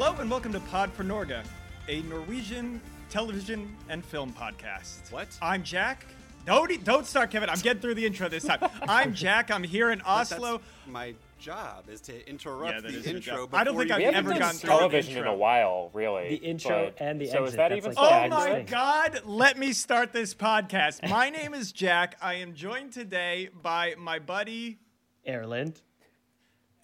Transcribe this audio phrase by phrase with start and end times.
[0.00, 1.32] Hello and welcome to Pod for Norge,
[1.88, 2.80] a Norwegian
[3.10, 5.10] television and film podcast.
[5.10, 5.26] What?
[5.42, 6.06] I'm Jack.
[6.46, 7.50] Don't don't start, Kevin.
[7.50, 8.60] I'm getting through the intro this time.
[8.82, 9.50] I'm Jack.
[9.50, 10.58] I'm here in Oslo.
[10.58, 13.46] That's my job is to interrupt Yeah, the intro.
[13.48, 13.54] job.
[13.56, 15.32] I don't think I've We get haven't ever done gone through television in intro.
[15.32, 16.28] a while, really.
[16.28, 18.66] The intro but- and the so exit, is that that's even like Oh my thing.
[18.66, 19.20] God!
[19.24, 21.08] Let me start this podcast.
[21.10, 22.16] My name is Jack.
[22.22, 24.78] I am joined today by my buddy,
[25.26, 25.80] Erland.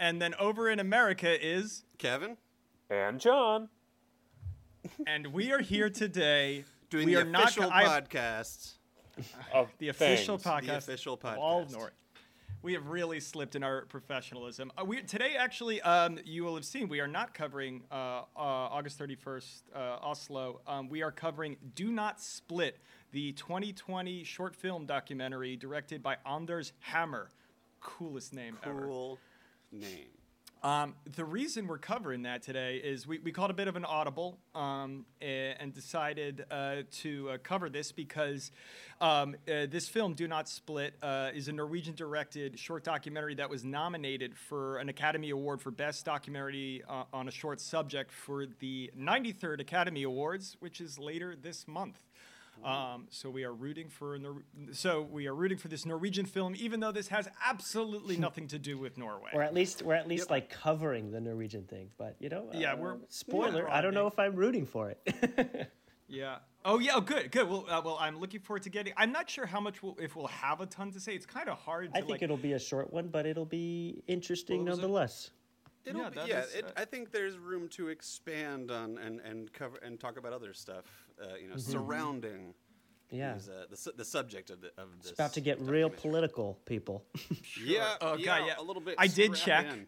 [0.00, 2.38] and then over in America is, Kevin
[2.95, 3.69] And John.
[5.07, 6.65] and we are here today.
[6.91, 8.75] doing we the are not official I- Of podcast.
[9.53, 10.55] Oh, the official things.
[10.55, 10.67] podcast.
[10.87, 11.73] The official of all of podcast.
[11.73, 11.91] Norway.
[12.62, 14.70] We have really slipped in our professionalism.
[14.79, 18.23] Uh, we today actually, um, you will have seen, we are not covering uh, uh,
[18.37, 20.61] August thirty first uh, Oslo.
[20.67, 22.79] Um, we are covering "Do Not Split,"
[23.12, 27.29] the 2020 short film documentary directed by Anders Hammer.
[27.81, 28.86] Coolest name ever.
[28.86, 29.19] Cool
[29.73, 30.08] name.
[30.65, 33.84] Um, the reason we're covering that today is we, we called a bit of an
[33.84, 38.51] audible um, a- and decided uh, to uh, cover this because
[39.03, 43.51] um, uh, this film, Do Not Split, uh, is a Norwegian directed short documentary that
[43.51, 48.47] was nominated for an Academy Award for Best Documentary uh, on a Short Subject for
[48.61, 51.98] the 93rd Academy Awards, which is later this month.
[52.62, 56.55] Um, so we are rooting for Nor- so we are rooting for this Norwegian film,
[56.56, 59.30] even though this has absolutely nothing to do with Norway.
[59.33, 61.91] Or at least we're at least like covering the Norwegian thing.
[61.98, 63.69] But you know, Yeah, uh, we're- spoiler.
[63.70, 65.70] I don't know if I'm rooting for it.
[66.06, 66.36] Yeah.
[66.66, 66.92] Oh yeah.
[66.96, 67.33] Oh, good.
[67.33, 67.48] Good.
[67.48, 68.92] Well, uh, well, I'm looking forward to getting.
[68.94, 71.14] I'm not sure how much we'll, if we'll have a ton to say.
[71.14, 71.91] It's kind of hard.
[71.92, 74.78] To, I think like, it'll be a short one, but it'll be interesting Well, was
[74.78, 75.30] it- nonetheless.
[75.86, 76.41] It'll Yeah, be, yeah.
[76.42, 80.18] is, it, uh, I think there's room to expand on and and cover and talk
[80.18, 80.84] about other stuff.
[81.20, 81.73] Uh, you know, Mm-hmm.
[81.73, 82.55] surrounding.
[83.11, 85.11] Yeah, These, uh, the su- the subject of the of this.
[85.11, 87.05] it's about to get real political, people.
[87.64, 87.95] Yeah.
[88.01, 88.55] Oh, God, yeah, yeah.
[88.58, 88.97] A little bit.
[88.98, 89.67] I did check.
[89.67, 89.86] in.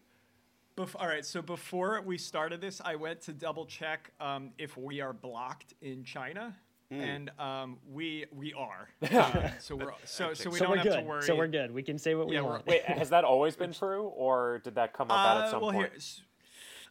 [0.77, 1.25] Bef- all right.
[1.25, 5.73] So before we started this, I went to double check um, if we are blocked
[5.81, 6.55] in China,
[6.89, 7.01] Hmm.
[7.01, 8.87] and um, we we are.
[9.11, 10.99] Uh, so we're so so we so don't have good.
[11.01, 11.23] to worry.
[11.23, 11.71] So we're good.
[11.73, 12.67] We can say what we Yeah, we're- want.
[12.67, 15.71] Wait, has that always been true, or did that come up Uh, at some well,
[15.73, 15.87] point?
[15.89, 16.21] here, s-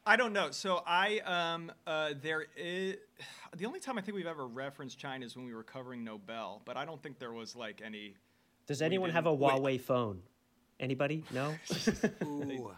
[0.05, 0.51] I don't know.
[0.51, 2.97] So I um uh there is
[3.57, 6.63] the only time I think we've ever referenced China is when we were covering Nobel,
[6.65, 8.15] but I don't think there was like any.
[8.67, 9.79] Does anyone have a didn't- wait.
[9.79, 10.23] Huawei phone?
[10.79, 11.25] Anybody?
[11.33, 11.55] No.
[12.25, 12.71] Ooh.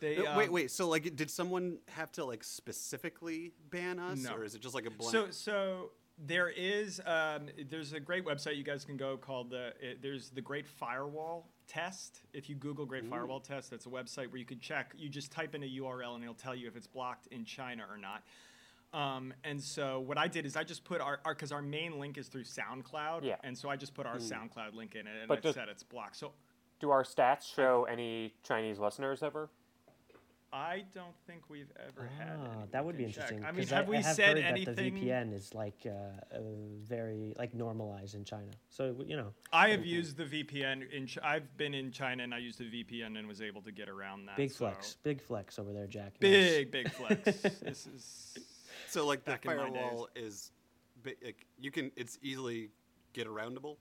[0.00, 0.70] They, Uh, wait, um, wait.
[0.70, 4.34] So, like, did someone have to like specifically ban us, No.
[4.34, 5.12] or is it just like a blank?
[5.12, 9.72] So so there is um, there's a great website you guys can go called the
[9.80, 12.20] it, there's the Great Firewall Test.
[12.32, 14.94] If you Google Great Firewall Test, that's a website where you can check.
[14.96, 17.84] You just type in a URL and it'll tell you if it's blocked in China
[17.88, 18.22] or not.
[18.92, 22.18] Um, and so what I did is I just put our because our, main link
[22.18, 23.36] is through SoundCloud, Yeah.
[23.42, 25.68] and so I just put our SoundCloud link in it and But it does- said
[25.68, 26.16] it's blocked.
[26.16, 26.32] So
[26.80, 29.48] Do our stats show any Chinese listeners ever?
[30.54, 32.36] I don't think we've ever had.
[32.38, 32.70] Ah, any.
[32.72, 33.22] that would be can check.
[33.32, 33.46] interesting.
[33.46, 34.74] I mean, have we have said heard anything?
[34.74, 36.40] That the VPN is like uh, uh,
[36.86, 38.50] very like normalized in China.
[38.68, 41.06] So you know, I have used the VPN in.
[41.06, 43.88] Ch- I've been in China and I used the VPN and was able to get
[43.88, 44.36] around that.
[44.36, 46.12] big so- flex, big flex over there, Jack.
[46.20, 46.30] Nice.
[46.30, 47.24] Big big flex.
[47.62, 48.36] this is.
[48.92, 50.52] So like the Back in firewall is,
[51.04, 52.68] like, you can it's easily
[53.14, 53.76] get aroundable.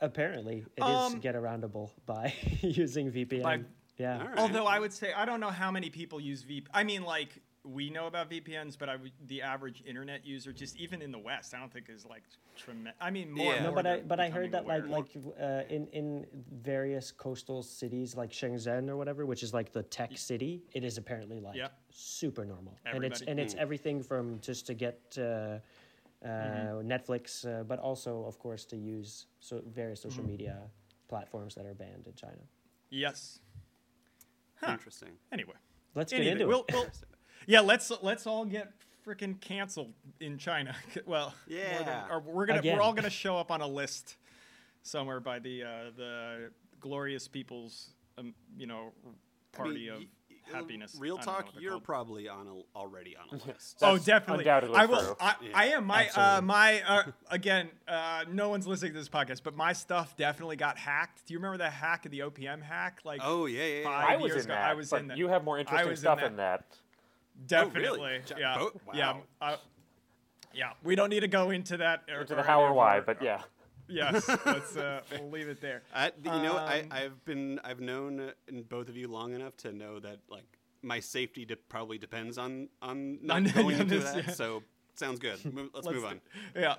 [0.00, 2.32] Apparently, it is Um, get aroundable by
[2.62, 3.42] using VPN.
[3.42, 3.60] By-
[3.98, 4.20] yeah.
[4.20, 4.38] All right.
[4.38, 6.66] Although I would say I don't know how many people use VP.
[6.72, 8.96] I mean, like we know about VPNs, but I
[9.26, 12.22] the average internet user, just even in the West, I don't think is like
[12.56, 12.94] tremendous.
[13.00, 13.44] I mean, more.
[13.52, 13.54] Yeah.
[13.56, 16.26] and No, but I but I heard that becoming like like uh, in in
[16.62, 20.98] various coastal cities like Shenzhen or whatever, which is like the tech city, it is
[20.98, 21.68] apparently like Yeah.
[21.90, 25.60] super normal, and it's and it's everything from just to get uh, uh,
[26.24, 26.88] Mm-hmm.
[26.90, 30.32] Netflix, uh, but also of course to use so various social Mm-hmm.
[30.32, 30.56] media
[31.08, 32.42] platforms that are banned in China.
[32.90, 33.40] yes.
[34.60, 34.72] Huh.
[34.72, 35.10] Interesting.
[35.30, 35.54] Anyway.
[35.94, 36.74] Let's get Anyway, into we'll, it.
[36.74, 36.86] we'll,
[37.46, 38.72] yeah, let's let's all get
[39.06, 40.74] freaking canceled in China.
[41.06, 42.06] well, more than- Yeah.
[42.10, 42.76] or we're gonna Again.
[42.76, 44.16] we're all gonna show up on a list
[44.82, 46.50] somewhere by the uh, the
[46.80, 48.92] glorious people's um, you know
[49.52, 50.96] party I of mean, y- y- happiness.
[50.98, 51.84] Real I don't know talk, you're called.
[51.84, 53.78] probably on a, already on a list.
[53.82, 54.44] Oh, definitely.
[54.44, 55.16] undoubtedly I will.
[55.20, 55.50] I, Yeah.
[55.54, 55.84] I am.
[55.86, 57.70] My uh, my uh, again.
[57.86, 61.26] Uh, no one's listening to this podcast, but my stuff definitely got hacked.
[61.26, 63.00] Do you remember the hack of the OPM hack?
[63.04, 63.84] Like, oh yeah, yeah, yeah.
[63.84, 64.70] Five I was years in ago, that.
[64.70, 65.18] I was but in that.
[65.18, 66.26] You have more interesting was in stuff that.
[66.26, 66.64] in that.
[67.46, 68.20] Definitely.
[68.30, 68.58] Ja- Yeah.
[68.58, 69.16] bo- Yeah.
[69.40, 69.56] Uh,
[70.52, 70.72] yeah.
[70.82, 72.04] We don't need to go into that.
[72.08, 73.42] Or, Into the how any or why, our- but yeah.
[73.88, 74.28] Yes.
[74.46, 74.76] Let's.
[74.76, 75.82] Uh, we'll leave it there.
[75.94, 78.32] I, you know, I, Um, I've been, I've known uh,
[78.68, 80.44] both of you long enough to know that like
[80.82, 84.26] my safety de- probably depends on on not On- going on into this, that.
[84.26, 84.32] yeah.
[84.34, 84.62] So
[84.94, 85.42] sounds good.
[85.52, 86.20] Move, let's, move on.
[86.54, 86.74] Yeah.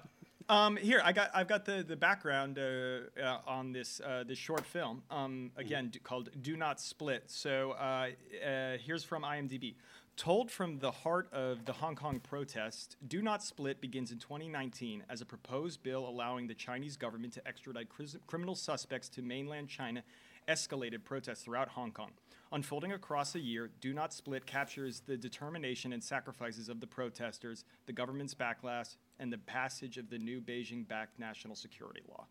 [0.50, 4.38] Um, here I got I've got the the background uh, uh, on this uh, this
[4.38, 5.02] short film.
[5.12, 8.10] Um, again d- called "Do Not Split." So uh,
[8.46, 9.76] uh, here's from IMDb.
[10.20, 15.06] Told from the heart of the Hong Kong protest, Do Not Split begins in 2019
[15.10, 17.88] as a proposed bill allowing the Chinese government to extradite
[18.28, 20.04] criminal suspects to mainland China
[20.46, 22.12] escalated protests throughout Hong Kong.
[22.52, 27.64] Unfolding across a year, Do Not Split captures the determination and sacrifices of the protesters,
[27.86, 32.26] the government's backlash, and the passage of the new Beijing backed national security law.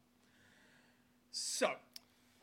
[1.31, 1.70] So,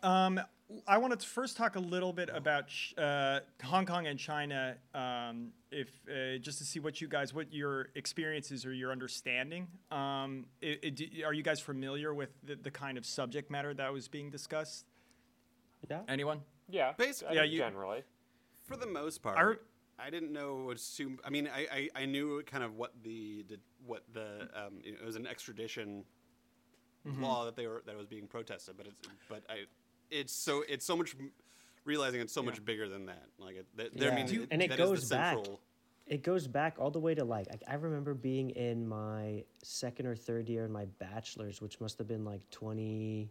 [0.03, 0.39] um,
[0.87, 5.51] I wanted to first talk a little bit about uh, Hong Kong and China, um,
[5.71, 9.67] if uh, just to see what you guys, what your experiences or your understanding.
[9.91, 13.73] Um, i- i- do- are you guys familiar with the, the kind of subject matter
[13.75, 14.85] that was being discussed?
[15.89, 15.99] Yeah.
[16.07, 16.41] Anyone?
[16.67, 18.03] Yeah, Basically- Yeah, you- generally.
[18.63, 19.37] For the most part,
[19.99, 21.19] I I didn't know assume.
[21.23, 25.05] I mean, I, I, I knew kind of what the, the what the um, it
[25.05, 26.03] was an extradition
[27.07, 27.23] Mm-hmm.
[27.23, 28.95] law that they were that was being protested, but it's
[29.29, 29.65] but I
[30.11, 31.15] it's so it's so much
[31.85, 33.27] realizing it's so much bigger than that.
[33.37, 34.25] Like it, that, there- I Yeah.
[34.25, 35.35] mean, Do- and it that is the goes back.
[35.35, 35.61] central-
[36.07, 40.05] It goes back all the way to like I, I remember being in my second
[40.07, 43.29] or third year in my bachelor's, which must have been like 2014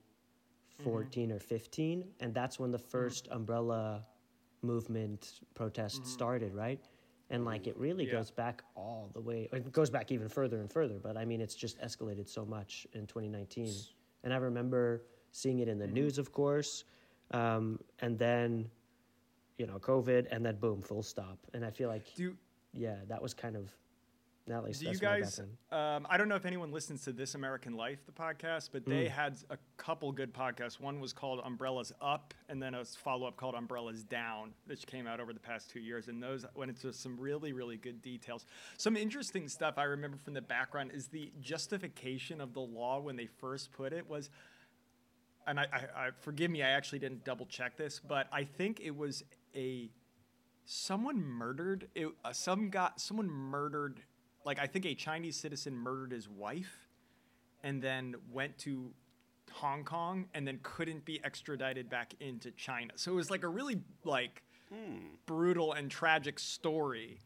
[0.80, 1.32] mm-hmm.
[1.32, 2.96] or 15, and that's when the mm-hmm.
[2.96, 4.06] 1st umbrella
[4.62, 6.10] movement protest mm-hmm.
[6.10, 6.80] started, right?
[7.30, 8.12] And like it really Yeah.
[8.12, 9.48] goes back all the way.
[9.52, 12.86] It goes back even further and further, but I mean it's just escalated so much
[12.92, 13.72] in 2019.
[14.24, 15.02] And I remember
[15.34, 16.84] seeing it in the news, of course,
[17.32, 18.70] um, and then
[19.58, 21.38] you know COVID, and then boom, full stop.
[21.52, 22.36] And I feel like Do
[22.72, 23.70] yeah, that was kind of.
[24.46, 25.40] At least do you guys?
[25.72, 29.08] Um, I don't know if anyone listens to This American Life, the podcast, but they
[29.08, 30.78] had a couple good podcasts.
[30.78, 35.06] One was called Umbrellas Up, and then a follow up called Umbrellas Down, which came
[35.06, 36.08] out over the past two years.
[36.08, 38.44] And those went into some really, really good details.
[38.76, 43.16] Some interesting stuff I remember from the background is the justification of the law when
[43.16, 44.28] they first put it was
[45.46, 48.80] and I, I, I forgive me, I actually didn't double check this, but I think
[48.80, 49.24] it was
[49.54, 49.90] a
[50.64, 54.00] someone murdered it, uh, some got someone murdered
[54.44, 56.88] like I think a Chinese citizen murdered his wife,
[57.62, 58.90] and then went to
[59.52, 62.92] Hong Kong and then couldn't be extradited back into China.
[62.96, 64.42] So it was like a really like
[65.26, 67.20] brutal and tragic story,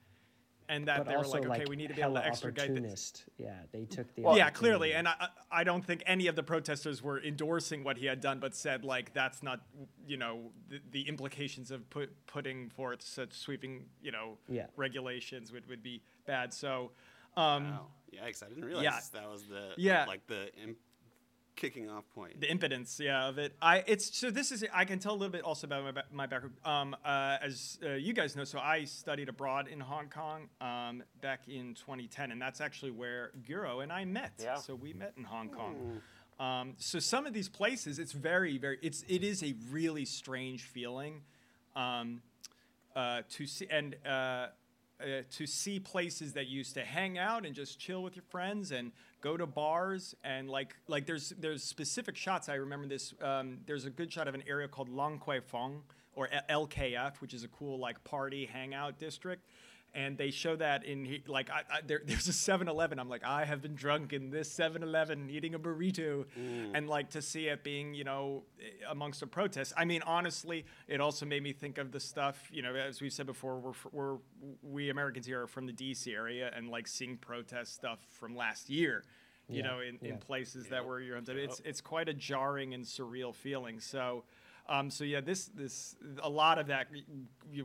[0.68, 2.20] and that But they were also like, okay, like we need to be able to
[2.20, 2.76] hella extradite this.
[2.78, 3.24] opportunist.
[3.38, 4.22] Yeah, they took the.
[4.36, 5.28] yeah, clearly, and I, I
[5.60, 8.84] I don't think any of the protesters were endorsing what he had done, but said
[8.84, 9.60] like that's not,
[10.06, 14.66] you know, the, the implications of put, putting forth such sweeping, you know, Yeah.
[14.76, 16.52] regulations would, would be bad.
[16.52, 16.90] So,
[17.36, 17.86] um, Wow.
[18.12, 18.42] Yikes!
[18.42, 19.00] I didn't realize Yeah.
[19.20, 20.04] that was the Yeah.
[20.06, 20.76] like the im-
[21.58, 22.40] kicking off point.
[22.40, 23.54] the impotence, yeah, of it.
[23.60, 26.26] I it's so this is I can tell a little bit also about my, my
[26.26, 26.54] background.
[26.64, 31.02] Um, uh, as uh, you guys know, so I studied abroad in Hong Kong um,
[31.20, 34.32] back in 2010, and that's actually where Guro and I met.
[34.38, 34.54] Yeah.
[34.56, 36.00] So we met in Hong Kong.
[36.40, 40.62] Um, so some of these places, it's very, very, it's it is a really strange
[40.62, 41.22] feeling
[41.74, 42.22] um,
[42.94, 43.96] uh, to see and.
[44.06, 44.46] Uh,
[45.00, 48.72] uh, to see places that used to hang out and just chill with your friends
[48.72, 52.48] and go to bars and like like there's there's specific shots.
[52.48, 55.82] I remember this um, there's a good shot of an area called Lan Kwai Fong
[56.14, 59.44] or LKF which is a cool like party hangout district
[59.94, 63.44] and they show that in like I, I, there, there's a 7-Eleven I'm like I
[63.44, 66.26] have been drunk in this 7-Eleven eating a burrito.
[66.74, 68.44] And like to see it being you know
[68.88, 72.62] amongst the protests I mean honestly it also made me think of the stuff you
[72.62, 74.16] know as we've said before we're, we're
[74.62, 78.68] we Americans here are from the DC area and like seeing protest stuff from last
[78.70, 79.04] year
[79.48, 80.16] you Yeah, know in, in yeah.
[80.16, 83.80] places that were your it's it's quite a jarring and surreal feeling.
[83.80, 84.24] So
[84.68, 86.88] um, so yeah this this a lot of that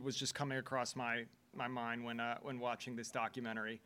[0.02, 1.24] was just coming across my
[1.56, 3.80] my mind when uh, when watching this documentary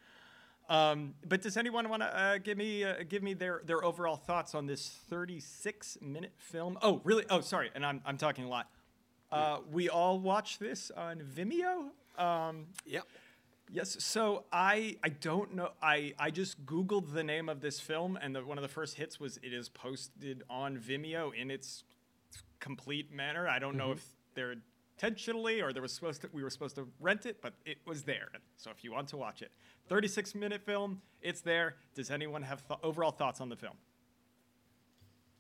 [0.69, 4.17] um, but does anyone want to uh, give me uh, give me their their overall
[4.17, 6.79] thoughts on this 36 minute film?
[6.83, 7.25] Oh, really?
[7.31, 8.69] Oh, sorry, and I'm I'm talking a lot.
[9.33, 11.89] Uh, we all watch this on Vimeo.
[12.23, 13.05] Um, Yep.
[13.71, 13.97] yes.
[14.05, 15.71] So I I don't know.
[15.83, 18.97] I I just googled the name of this film, and the, one of the first
[18.97, 21.85] hits was it is posted on Vimeo in its
[22.61, 23.49] complete manner.
[23.49, 24.57] I don't know if they're
[25.03, 28.03] intentionally or there was supposed to we were supposed to rent it, but it was
[28.03, 28.29] there.
[28.57, 29.53] So if you want to watch it,
[29.89, 31.77] 36 minute film, it's there.
[31.95, 33.75] Does anyone have th- overall thoughts on the film?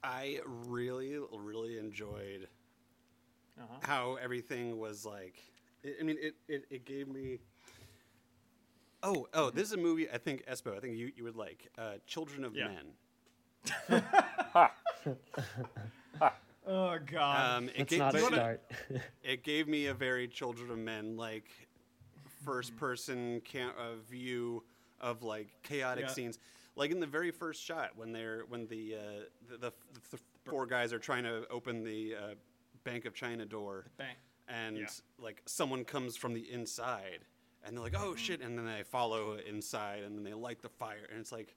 [0.05, 2.47] I really, really enjoyed
[3.61, 3.79] Uh-huh.
[3.83, 5.43] how everything was like.
[5.85, 7.41] I I mean, it, it, it gave me.
[9.03, 9.51] Oh, oh!
[9.51, 10.09] This is a movie.
[10.11, 10.77] I think Espo.
[10.77, 11.69] I think you, you would like.
[11.77, 12.69] Uh, Children of Yeah.
[12.69, 12.87] Men.
[16.69, 17.57] Oh God.
[17.57, 18.63] Um, it Let's not do you wanna- start.
[19.23, 21.49] It gave me a very Children of Men like
[22.45, 22.79] first Mm-hmm.
[22.79, 24.63] person cam- uh, view
[25.01, 26.13] of like chaotic Yeah.
[26.13, 26.39] scenes.
[26.77, 28.99] like in the very first shot when they're when the uh,
[29.51, 29.73] the, the,
[30.11, 32.35] the four guys are trying to open the uh,
[32.85, 33.87] Bank of China door,
[34.49, 34.87] and Yeah.
[35.19, 37.21] like someone comes from the inside,
[37.65, 40.69] and they're like, "Oh shit!" and then they follow inside, and then they light the
[40.69, 41.55] fire, and it's like,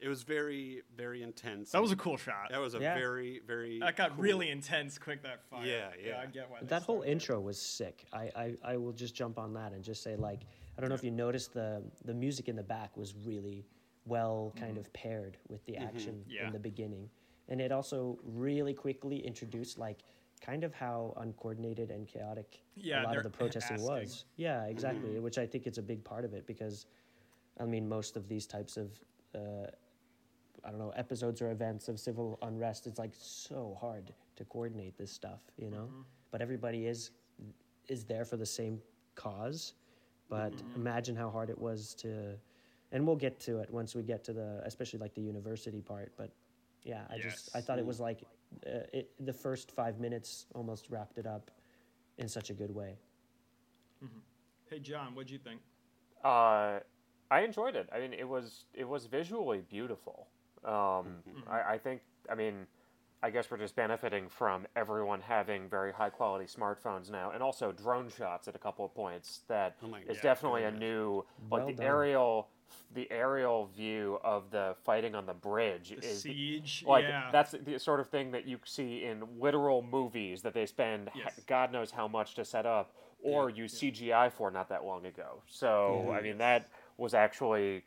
[0.00, 1.70] it was very very intense.
[1.72, 2.48] That was a cool shot.
[2.50, 2.94] That was a Yeah.
[2.94, 3.78] very very.
[3.80, 5.22] That got cool- really intense quick.
[5.22, 5.66] That fire.
[5.66, 6.20] Yeah, yeah.
[6.20, 6.60] I get why.
[6.60, 7.12] they that whole started.
[7.12, 8.06] intro was sick.
[8.12, 10.40] I, I, I will just jump on that and just say like
[10.76, 13.66] I don't know if you noticed the the music in the back was really
[14.06, 16.30] well kind of paired with the action Mm-hmm.
[16.30, 16.46] Yeah.
[16.46, 17.08] in the beginning,
[17.48, 19.98] and it also really quickly introduced like
[20.40, 23.90] kind of how uncoordinated and chaotic Yeah, a lot they're of the protesting asking.
[23.90, 24.24] was.
[24.36, 25.10] Yeah, exactly.
[25.10, 25.22] Mm-hmm.
[25.22, 26.86] Which I think is a big part of it because,
[27.60, 28.98] I mean, most of these types of
[29.34, 29.66] uh,
[30.64, 34.96] I don't know, episodes or events of civil unrest, it's like so hard to coordinate
[34.98, 35.84] this stuff, you know?
[35.84, 36.02] Mm-hmm.
[36.30, 37.10] But everybody is
[37.88, 38.80] is there for the same
[39.14, 39.74] cause.
[40.28, 40.80] But Mm-hmm.
[40.80, 42.36] imagine how hard it was to
[42.92, 46.12] and we'll get to it once we get to the especially like the university part,
[46.16, 46.30] but
[46.84, 48.22] yeah, I just I thought it was like
[48.66, 51.50] uh, it, the first 5 minutes almost wrapped it up
[52.18, 52.96] in such a good way.
[54.68, 55.60] Hey John, what'd you think?
[56.24, 56.78] Uh,
[57.30, 57.88] I enjoyed it.
[57.92, 60.28] I mean, it was it was visually beautiful.
[60.64, 61.16] Um,
[61.48, 62.00] I, I think.
[62.30, 62.66] I mean,
[63.22, 67.72] I guess we're just benefiting from everyone having very high quality smartphones now, and also
[67.72, 69.40] drone shots at a couple of points.
[69.48, 71.86] That is Oh my- yeah, definitely a new Well like the done.
[71.86, 72.48] aerial
[72.94, 76.84] the aerial view of the fighting on the bridge The is siege.
[76.86, 77.28] like yeah.
[77.32, 81.40] that's the sort of thing that you see in literal movies that they spend Yes.
[81.48, 82.92] God knows how much to set up,
[83.24, 85.42] or use CGI for not that long ago.
[85.48, 87.86] So I mean that was actually qu-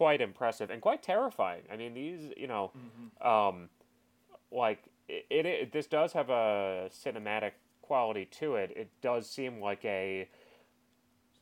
[0.00, 1.60] quite impressive and quite terrifying.
[1.70, 2.72] I mean these, you know,
[3.20, 3.68] um,
[4.50, 5.72] like it, it, it.
[5.72, 7.50] This does have a cinematic
[7.82, 8.72] quality to it.
[8.74, 10.26] It does seem like a,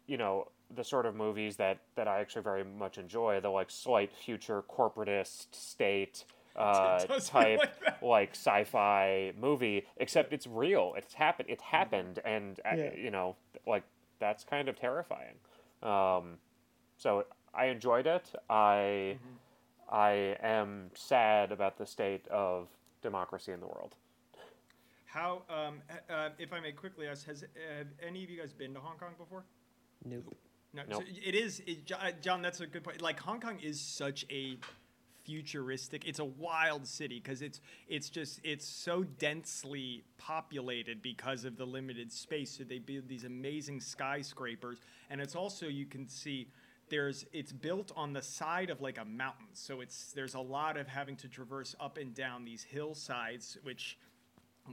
[0.09, 3.39] you know, the sort of movies that that I actually very much enjoy.
[3.39, 6.25] The like slight future corporatist state
[6.57, 7.61] uh, type
[8.03, 10.95] like like sci-fi movie, except it's real.
[10.97, 11.49] It's happened.
[11.49, 12.91] It happened, and uh, Yeah.
[12.97, 13.37] you know,
[13.69, 13.85] like
[14.19, 15.37] that's kind of terrifying.
[15.81, 16.39] Um,
[16.97, 17.25] so
[17.59, 18.31] I enjoyed it.
[18.49, 19.19] I
[19.91, 22.69] I am sad about the state of
[23.03, 23.97] democracy in the world.
[25.07, 28.75] How, um, uh, if I may quickly ask, has have any of you guys been
[28.75, 29.45] to Hong Kong before?
[30.05, 30.37] Nope.
[30.75, 31.03] No, Nope.
[31.03, 31.63] so it is.
[31.67, 33.01] It, uh, John, that's a good point.
[33.01, 34.59] Like Hong Kong is such a
[35.25, 36.07] futuristic.
[36.07, 41.65] It's a wild city because it's it's just it's so densely populated because of the
[41.65, 42.51] limited space.
[42.51, 44.79] So they build these amazing skyscrapers,
[45.11, 46.49] and it's also you can see
[46.91, 49.47] there's it's built on the side of like a mountain.
[49.53, 53.99] So it's there's a lot of having to traverse up and down these hillsides, which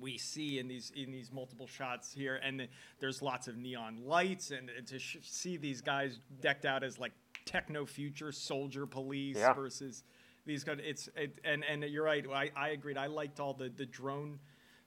[0.02, 2.68] we see in these in these multiple shots here, and the,
[3.00, 7.00] there's lots of neon lights, and, and to sh- see these guys decked out as
[7.00, 7.14] like
[7.46, 9.54] techno future soldier police Yeah.
[9.54, 10.04] versus
[10.46, 10.80] these guys.
[10.84, 12.26] It's it, and and you're right.
[12.30, 12.98] I, I agreed.
[12.98, 14.40] I liked all the the drone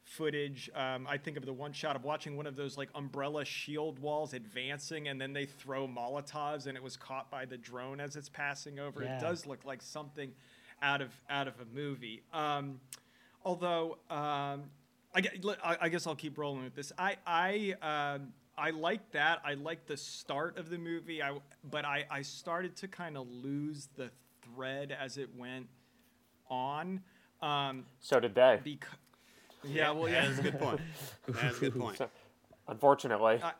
[0.08, 0.70] footage.
[0.74, 3.98] Um, I think of the one shot of watching one of those like umbrella shield
[3.98, 8.16] walls advancing, and then they throw Molotovs, and it was caught by the drone as
[8.16, 9.02] it's passing over.
[9.02, 9.16] Yeah.
[9.16, 10.32] It does look like something
[10.82, 12.22] out of out of a movie.
[12.32, 12.80] Um,
[13.44, 14.64] although um,
[15.14, 15.22] I,
[15.62, 16.92] I I guess I'll keep rolling with this.
[16.98, 17.74] I I
[18.16, 19.40] um, I like that.
[19.44, 21.22] I like the start of the movie.
[21.22, 21.38] I
[21.70, 24.10] but I I started to kind of lose the
[24.42, 25.66] thread as it went
[26.50, 27.02] on.
[27.42, 28.58] Um, So did they.
[28.64, 28.88] because
[29.64, 30.26] yeah, well, yeah.
[30.26, 30.80] That's a good point.
[31.26, 32.00] That's a good point.
[32.66, 33.52] Unfortunately, I-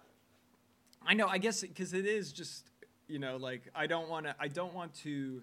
[1.06, 1.26] I know.
[1.28, 2.70] I guess because it is just
[3.06, 4.34] you know like I don't want to.
[4.38, 5.42] I don't want to.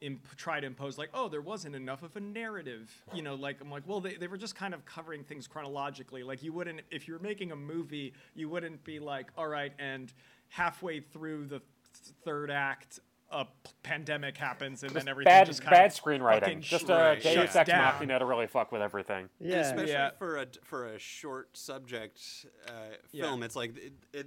[0.00, 3.60] Imp- try to impose like oh there wasn't enough of a narrative you know like
[3.60, 6.80] i'm like well they, they were just kind of covering things chronologically like you wouldn't
[6.90, 10.12] if you're making a movie you wouldn't be like all right and
[10.48, 12.98] halfway through the th- third act
[13.32, 13.50] a p-
[13.82, 16.40] pandemic happens and then everything bad just kind bad of screenwriting.
[16.40, 17.94] fucking Just sh- a Right, Deus shuts Ex down.
[17.94, 19.28] Machina to really fuck with everything.
[19.40, 19.60] Yeah.
[19.60, 20.10] especially Yeah.
[20.18, 22.20] for a for a short subject
[22.68, 22.72] uh,
[23.10, 23.24] Yeah.
[23.24, 23.42] film.
[23.42, 24.26] It's like it, it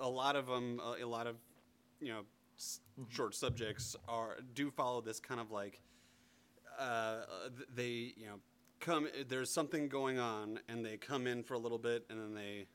[0.00, 1.36] a lot of them, a lot of
[2.00, 2.22] you know,
[3.00, 3.04] Mm-hmm.
[3.08, 5.80] short subjects are do follow this kind of like
[6.78, 7.20] uh,
[7.74, 8.40] they you know
[8.80, 9.08] come.
[9.28, 12.66] There's something going on, and they come in for a little bit, and then they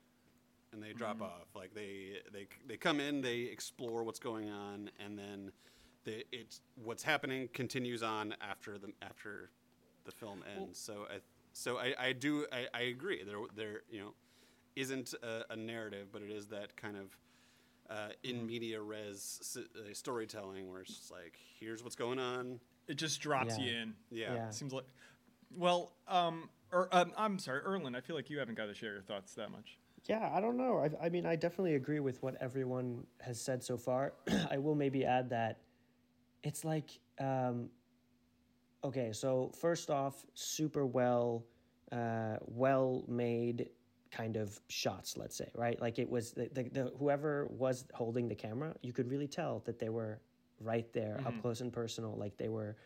[0.76, 1.24] and they drop Mm-hmm.
[1.24, 1.48] off.
[1.56, 5.52] Like they they they come in, they explore what's going on, and then
[6.04, 9.50] they, it's what's happening continues on after the after
[10.04, 10.78] the film ends.
[10.78, 11.20] so I
[11.54, 13.24] so I, I do I, I agree.
[13.24, 14.14] There there you know
[14.76, 17.18] isn't a, a narrative, but it is that kind of
[17.90, 22.60] uh, in media res s- uh, storytelling where it's just like here's what's going on.
[22.88, 23.64] it just drops Yeah.
[23.66, 24.34] you in Yeah.
[24.34, 24.50] Yeah.
[24.50, 24.86] Seems like,
[25.56, 27.96] well, um, er, um, I'm sorry, Erlen.
[27.96, 29.78] I feel like you haven't got to share your thoughts that much.
[30.08, 30.78] Yeah, I don't know.
[30.78, 34.14] I, I mean, I definitely agree with what everyone has said so far.
[34.52, 35.60] I will maybe add that
[36.44, 37.70] it's like um,
[38.84, 41.44] okay so first off super well
[41.92, 43.70] uh, well made
[44.12, 48.30] kind of shots let's say right like it was the, the, the whoever was holding
[48.30, 50.20] the camera you could really tell that they were
[50.62, 52.78] right there up close and personal like they were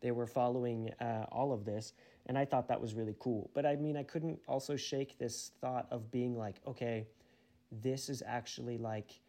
[0.00, 1.94] they were following uh, all of this
[2.26, 3.50] and i thought that was really cool.
[3.54, 7.06] But i mean i couldn't also shake this thought of being like okay
[7.72, 9.20] this is actually like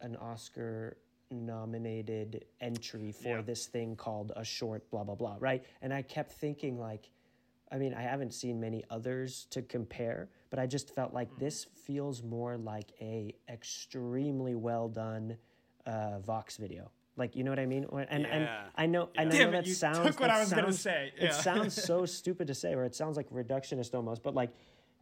[0.00, 0.96] an oscar
[1.30, 3.42] nominated entry for Yeah.
[3.42, 5.64] this thing called a short blah blah blah right?
[5.80, 7.10] And i kept thinking like
[7.70, 11.64] i mean i haven't seen many others to compare but i just felt like this
[11.86, 15.36] feels more like a extremely well done
[15.86, 17.84] uh, vox video like you know what i mean?
[17.88, 20.36] Or- and and i know i know Damn it, that you sounds took what that
[20.36, 23.28] I was gonna sounds- say, it sounds so stupid to say or it sounds like
[23.30, 24.50] reductionist almost but like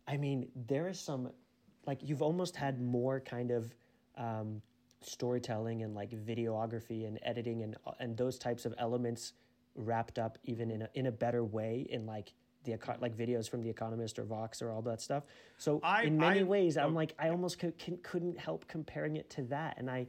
[0.08, 1.30] i mean there is some
[1.86, 3.74] like you've almost had more kind of
[4.18, 4.60] um,
[5.00, 9.32] storytelling and like videography and editing and and those types of elements
[9.74, 12.32] wrapped up even in a in a better way in like
[12.64, 15.24] the like videos from the Economist or Vox or all that stuff.
[15.56, 16.96] So I- in many I- ways, I'm oh.
[16.96, 20.06] like I almost could, can, couldn't help comparing it to that, and I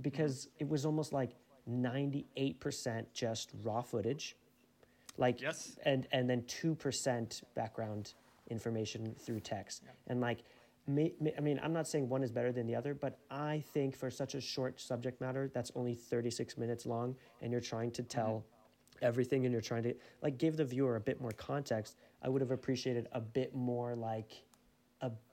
[0.00, 4.36] because it was almost like 98 percent just raw footage,
[5.16, 5.78] like Yes.
[5.84, 8.14] and and then two percent background
[8.48, 10.40] information through text, and like.
[10.84, 13.62] May, may, I mean, I'm not saying one is better than the other, but I
[13.72, 17.92] think for such a short subject matter that's only 36 minutes long, and you're trying
[17.92, 18.08] to mm-hmm.
[18.08, 18.44] tell
[19.00, 22.40] everything, and you're trying to like give the viewer a bit more context, I would
[22.40, 24.42] have appreciated a bit more like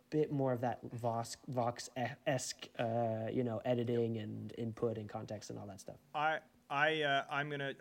[0.10, 1.90] bit more of that Vox Vox
[2.28, 5.98] esque, uh, you know, editing and input and context and all that stuff.
[6.14, 6.40] I
[6.70, 7.74] I uh, I'm gonna.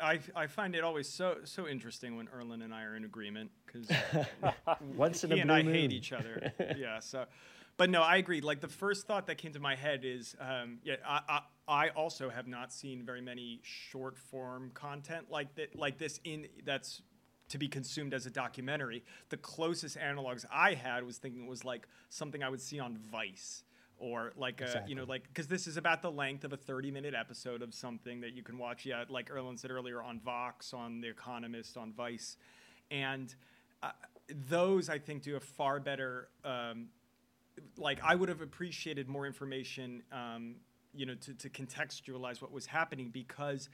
[0.00, 3.50] I, I find it always so so interesting when Erlen and I are in agreement
[3.66, 3.90] because
[4.96, 5.74] Once in he a and blue I moon.
[5.74, 6.52] hate each other.
[6.78, 7.00] yeah.
[7.00, 7.24] So,
[7.76, 8.40] but no, I agree.
[8.40, 11.88] Like the first thought that came to my head is, um, yeah, I, I I
[11.90, 17.02] also have not seen very many short form content like that like this in that's
[17.48, 19.04] to be consumed as a documentary.
[19.28, 22.96] The closest analogs I had was thinking it was like something I would see on
[22.96, 23.64] Vice.
[24.00, 27.14] Or like a, you know, like because this is about the length of a thirty-minute
[27.14, 28.86] episode of something that you can watch.
[28.86, 32.36] Yeah, like Erlen said earlier, on Vox, on The Economist, on Vice,
[32.92, 33.34] and
[33.82, 33.90] uh,
[34.48, 36.28] those I think do a far better.
[36.44, 36.90] Um,
[37.76, 40.54] like I would have appreciated more information, um,
[40.94, 43.68] you know, to, to contextualize what was happening because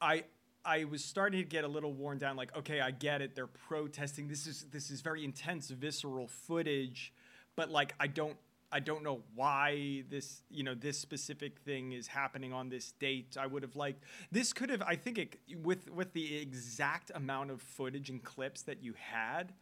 [0.00, 0.24] I
[0.64, 2.36] I was starting to get a little worn down.
[2.36, 3.34] Like, okay, I get it.
[3.34, 4.28] They're protesting.
[4.28, 7.12] This is this is very intense, visceral footage,
[7.56, 8.36] but like I don't
[8.72, 13.36] I don't know why this you know this specific thing is happening on this date.
[13.38, 17.50] I would have liked this could have I think it with with the exact amount
[17.50, 19.52] of footage and clips that you had.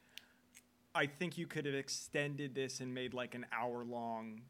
[0.94, 4.42] I think you could have extended this and made like an hour long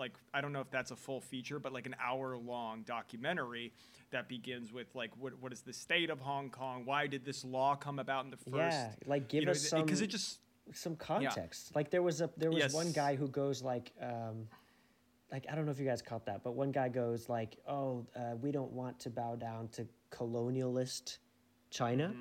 [0.00, 3.72] like I don't know if that's a full feature, but like an hour long documentary
[4.10, 6.84] that begins with like what what is the state of Hong Kong?
[6.84, 8.56] Why did this law come about in the first?
[8.56, 10.40] Yeah, like give you know, us some because it just
[10.72, 11.76] some context.
[11.76, 14.48] Like there was a there was one guy who goes like um
[15.30, 18.04] like I don't know if you guys caught that, but one guy goes like, "Oh,
[18.16, 21.18] uh, we don't want to bow down to colonialist
[21.70, 22.12] China."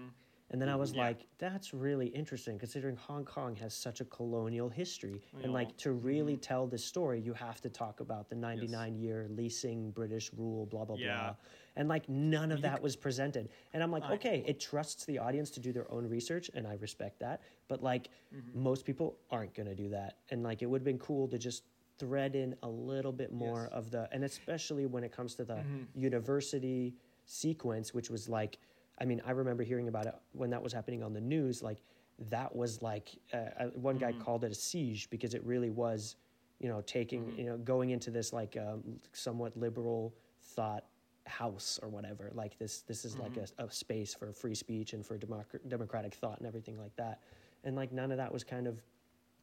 [0.51, 0.97] And then I was Mm-hmm.
[0.99, 1.05] Yeah.
[1.05, 5.91] like, "That's really interesting, considering Hong Kong has such a colonial history, and like to
[5.91, 10.65] really tell this story, you have to talk about the ninety-nine year leasing British rule,
[10.65, 11.13] blah blah Yeah.
[11.21, 11.35] blah."
[11.75, 15.19] And like none of that was presented, and I'm like, I- "Okay, it trusts the
[15.19, 18.63] audience to do their own research, and I respect that." But like, Mm-hmm.
[18.63, 21.63] most people aren't gonna do that, and like, it would have been cool to just
[21.99, 23.73] thread in a little bit more Yes.
[23.73, 25.87] of the, and especially when it comes to the Mhm.
[25.93, 28.57] university sequence, which was like,
[29.01, 31.63] I mean, I remember hearing about it when that was happening on the news.
[31.63, 31.81] Like,
[32.29, 34.21] that was like uh, uh, one guy Mm-hmm.
[34.21, 36.17] called it a siege because it really was,
[36.59, 37.39] you know, taking, Mm-hmm.
[37.39, 38.83] you know, going into this like um,
[39.13, 40.85] somewhat liberal thought
[41.25, 42.31] house or whatever.
[42.33, 43.61] Like this, this is like Mm-hmm.
[43.61, 47.21] a, a space for free speech and for democ- democratic thought and everything like that.
[47.63, 48.81] And like none of that was kind of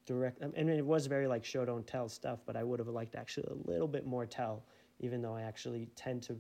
[0.05, 0.43] direct.
[0.43, 3.15] I mean, it was very like show don't tell stuff, but I would have liked
[3.15, 4.65] actually a little bit more tell,
[5.01, 6.37] even though I actually tend to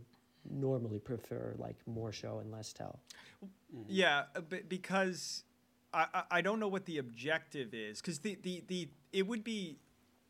[0.51, 3.01] normally prefer like more show and less tell.
[3.89, 5.45] Yeah, uh, but because
[5.93, 9.79] I, I don't know what the objective is because the, the the it would be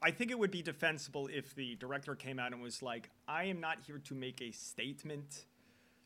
[0.02, 3.44] I think it would be defensible if the director came out and was like I
[3.44, 5.46] am not here to make a statement.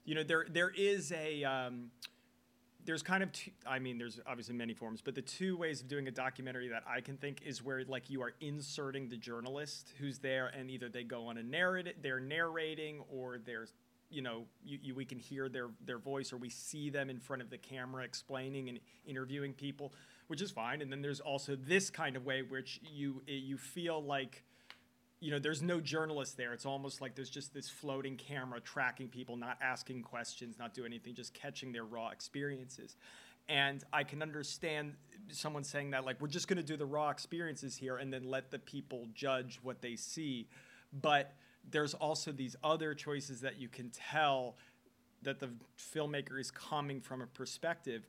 [0.05, 1.91] You know there there is a um,
[2.87, 5.89] there's kind of two, I mean there's obviously many forms, but the two ways of
[5.89, 9.93] doing a documentary that I can think is where like you are inserting the journalist
[9.99, 13.73] who's there and either they go on a narrative they're narrating or there's
[14.11, 17.19] you know you, you we can hear their their voice or we see them in
[17.19, 19.93] front of the camera explaining and interviewing people
[20.27, 24.03] which is fine and then there's also this kind of way which you you feel
[24.03, 24.45] like
[25.21, 26.55] you know, there's no journalist there.
[26.55, 30.87] It's almost like there's just this floating camera tracking people, not asking questions, not doing
[30.87, 32.97] anything, just catching their raw experiences.
[33.49, 34.95] And I can understand
[35.29, 38.25] someone saying that, like, we're just going to do the raw experiences here and then
[38.25, 40.49] let the people judge what they see.
[41.03, 41.35] But
[41.69, 44.57] there's also these other choices that you can tell
[45.23, 48.09] that the filmmaker is coming from a perspective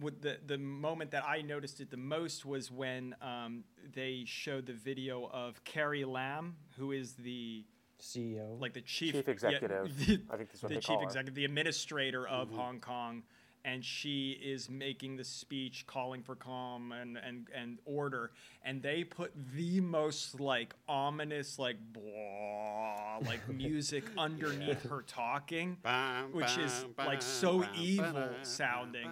[0.00, 4.66] with the the moment that I noticed it the most was when um, they showed
[4.66, 7.64] the video of Carrie Lam, who is the
[8.00, 8.60] CEO.
[8.60, 9.96] like the chief Chief executive.
[10.06, 11.04] the, I think that's what the they chief call her.
[11.04, 13.22] executive, the administrator of Hong Kong,
[13.66, 18.30] and she is making the speech calling for calm and and and order,
[18.62, 26.32] and they put the most like ominous like blah like music underneath her talking Bam,
[26.32, 29.10] which is bam, like so evil sounding.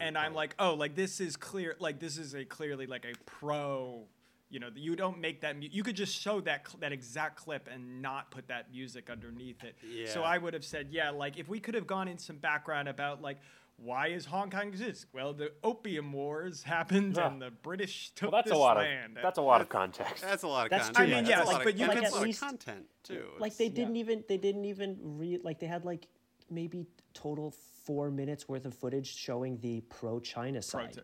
[0.00, 3.12] and i'm like oh like this is clear like this is a clearly like a
[3.26, 4.04] pro
[4.48, 7.36] you know you don't make that mu- you could just show that cl- that exact
[7.36, 9.74] clip and not put that music underneath it.
[9.88, 10.08] Yeah.
[10.08, 12.88] so i would have said yeah like if we could have gone in some background
[12.88, 13.38] about like
[13.82, 15.06] why is Hong Kong exist?
[15.12, 17.28] Well, the Opium Wars happened, Yeah.
[17.28, 19.16] and the British took Well, that's this a lot land.
[19.16, 20.22] of that's a lot of context.
[20.22, 20.92] That's a lot of context.
[20.94, 21.10] That's content.
[21.10, 23.24] too I mean, That's yeah, like, but you that's can- at least- content too.
[23.38, 26.06] like they didn't even they didn't even re like they had like
[26.50, 30.92] maybe total four minutes worth of footage showing the pro China side.
[30.96, 31.02] Prote-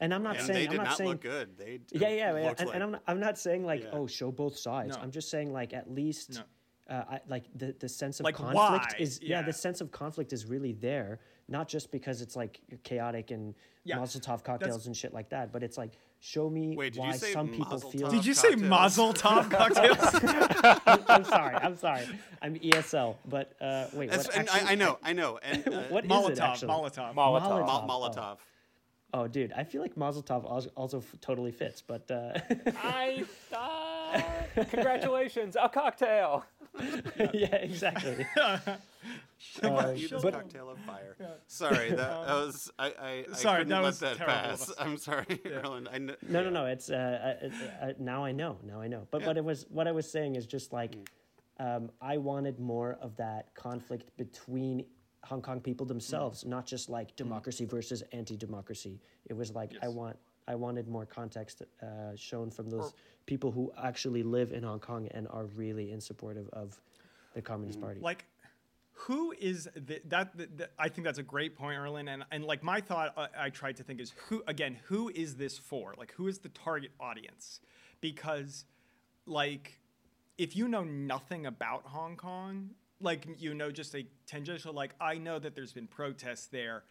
[0.00, 1.58] And I'm not and saying they I'm not, not saying look good.
[1.58, 2.36] They yeah yeah, yeah.
[2.36, 3.90] And, like- and I'm not, I'm not saying like Yeah.
[3.92, 4.96] oh show both sides.
[4.96, 5.02] No.
[5.02, 6.34] I'm just saying like at least
[6.88, 6.94] No.
[6.94, 8.54] uh, I, like the the sense of Like, conflict
[8.92, 8.96] why?
[9.00, 9.40] is yeah.
[9.40, 9.46] Yeah.
[9.46, 13.54] the sense of conflict is really there not just because it's like chaotic and
[13.84, 16.96] Yeah, Mazel Tov cocktails and shit like that but it's like show me Wait, did
[16.96, 18.10] you why say some people Mazel feel Tov?
[18.10, 18.70] Did you say Cocktails.
[18.70, 21.02] Mazel Tov cocktails?
[21.06, 22.06] I'm sorry I'm sorry
[22.42, 25.38] I'm ESL but uh, wait That's, what actually, I, I know, I know.
[25.42, 26.30] And uh, what is Molotov.
[26.30, 27.14] it actually Molotov.
[27.14, 27.66] Molotov.
[27.66, 27.86] Molotov.
[27.86, 28.38] Mo- Molotov.
[29.14, 30.44] Oh, dude, I feel like Mazel Tov
[30.76, 32.38] also f- totally fits, but uh,
[32.82, 34.20] I uh,
[34.64, 36.44] congratulations, a cocktail.
[37.32, 38.26] yeah, exactly.
[39.62, 41.16] Uh, but- cocktail of fire.
[41.46, 42.86] Sorry, that, that was I.
[42.86, 42.90] I,
[43.30, 44.72] I Sorry, couldn't that let was that terrible pass.
[44.78, 45.86] I'm sorry, Erlen.
[45.88, 46.66] I kn- No, no, no.
[46.66, 48.58] It's uh, uh, uh, now I know.
[48.64, 49.06] Now I know.
[49.10, 50.94] But what it was, what I was saying is just like,
[51.60, 54.84] um, I wanted more of that conflict between
[55.24, 59.00] Hong Kong people themselves, not just like democracy versus anti-democracy.
[59.26, 60.16] It was like I want,
[60.48, 62.94] I wanted more context uh, shown from those
[63.26, 66.80] people who actually live in Hong Kong and are really in support of, of
[67.34, 68.00] the Communist Party.
[68.00, 68.24] like
[68.98, 72.42] who is the, that the, the- i think that's a great point erlen and, and
[72.46, 75.94] like my thought uh, i tried to think is who again who is this for
[75.98, 77.60] like who is the target audience
[78.00, 78.64] because
[79.26, 79.78] like
[80.38, 82.70] if you know nothing about hong kong
[83.02, 86.82] like you know just a tangential like i know that there's been protests there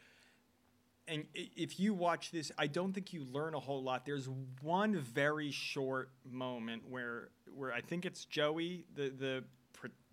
[1.07, 4.05] and if you watch this, I don't think you learn a whole lot.
[4.05, 4.27] There's
[4.61, 9.43] one very short moment where where I think it's Joey, the the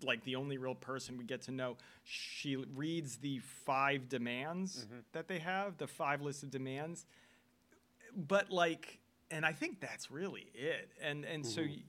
[0.02, 1.76] like the only real person we get to know.
[2.04, 5.00] She reads the five demands mm-hmm.
[5.12, 7.06] that they have, the five list of demands,
[8.14, 8.98] but like,
[9.30, 10.90] and I think that's really it.
[11.00, 11.80] And and so mm-hmm.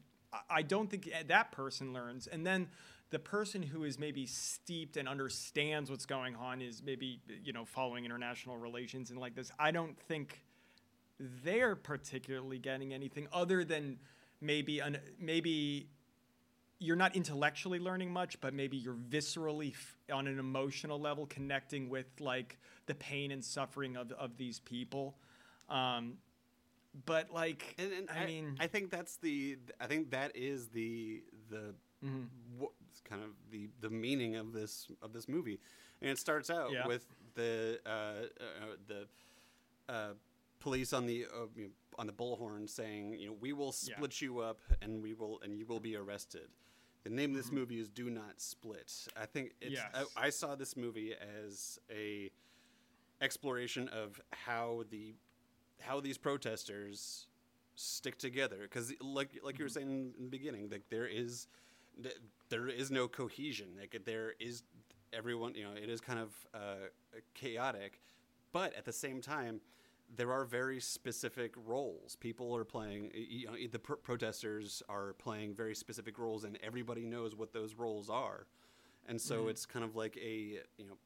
[0.50, 2.28] I don't think that person learns.
[2.28, 2.70] And then
[3.10, 7.66] the person who is maybe steeped and understands what's going on is maybe you know
[7.66, 9.52] following international relations and like this.
[9.60, 10.44] I don't think
[11.20, 14.00] they're particularly getting anything other than
[14.42, 15.90] maybe an maybe
[16.80, 21.88] you're not intellectually learning much, but maybe you're viscerally f- on an emotional level connecting
[21.90, 25.16] with like the pain and suffering of of these people.
[25.70, 26.16] Um,
[27.06, 29.58] but like, And, and I, mean, I think that's the.
[29.80, 31.74] I think that is the the
[32.06, 32.24] Mm-hmm.
[33.04, 35.60] Kind of the the meaning of this of this movie,
[36.02, 36.88] and it starts out Yeah.
[36.88, 39.08] with the uh, uh, the
[39.94, 40.14] uh,
[40.60, 43.96] police on the uh, you know, on the bullhorn saying, you know, we will Yeah.
[43.96, 46.50] split you up and we will and you will be arrested.
[47.04, 49.08] The name of this movie is Do Not Split.
[49.18, 49.78] I think it's.
[49.80, 49.96] Mm-hmm.
[49.98, 50.08] Yes.
[50.16, 52.32] I, I saw this movie as a
[53.22, 55.14] exploration of how the
[55.82, 57.28] how these protesters
[57.76, 61.48] stick together because like like you were saying in the beginning like there is
[62.02, 62.18] th-
[62.50, 63.70] there is no cohesion.
[63.80, 64.64] Like there is
[65.14, 66.88] everyone you know it is kind of uh,
[67.36, 68.00] chaotic
[68.52, 69.62] but at the same time
[70.16, 72.16] there are very specific roles.
[72.16, 77.06] People are playing you know the pr- protesters are playing very specific roles and everybody
[77.06, 78.46] knows what those roles are.
[79.08, 80.98] And so it's kind of like a you know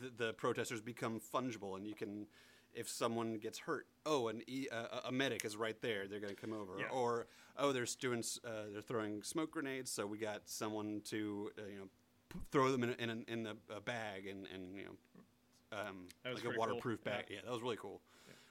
[0.00, 2.26] the, the protesters become fungible and you can
[2.74, 6.34] if someone gets hurt oh an e, a, a medic is right there they're going
[6.34, 6.88] to come over Yeah.
[6.92, 7.26] or
[7.58, 11.78] oh they're doing uh, they're throwing smoke grenades so we got someone to uh, you
[11.78, 11.88] know
[12.30, 15.78] p- throw them in a, in a, in a, a bag and and you know
[15.78, 16.58] um, like a pretty cool.
[16.58, 17.12] waterproof Yeah.
[17.12, 18.00] bag yeah that was really cool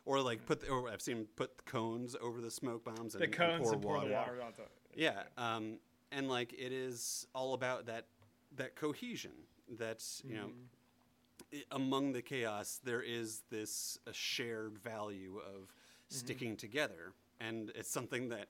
[0.06, 3.28] or like put, the, or I've seen put cones over the smoke bombs and, the
[3.28, 4.08] cones and pour and pour water.
[4.10, 4.70] the water on top.
[4.94, 5.78] Yeah, um,
[6.12, 8.08] and like it is all about that
[8.58, 9.32] that cohesion.
[9.78, 10.73] That's you know, i-
[11.72, 15.74] among the chaos there is this a shared value of
[16.10, 18.48] sticking together, and it's something that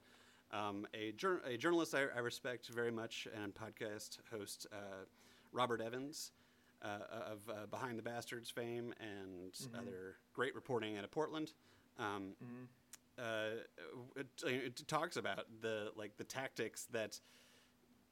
[0.51, 5.05] um, a, jour- a journalist I, I respect very much and podcast host uh,
[5.51, 6.31] Robert Evans.
[6.81, 11.53] Uh, of uh, Behind the Bastards fame and other great reporting out of Portland,
[11.97, 12.33] um,
[13.17, 13.61] uh,
[14.17, 17.21] it, it talks about the like the tactics that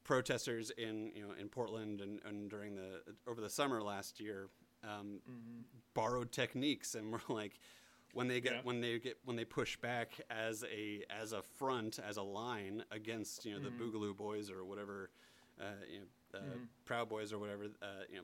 [0.05, 4.47] protesters in you know in Portland and, and during the over the summer last year
[4.83, 5.19] um,
[5.93, 7.59] borrowed techniques and we're like
[8.13, 8.59] when they get Yeah.
[8.63, 12.83] when they get when they push back as a as a front as a line
[12.91, 15.09] against you know the Boogaloo Boys or whatever
[15.59, 16.41] uh, you know uh,
[16.85, 18.23] Proud Boys or whatever uh, you know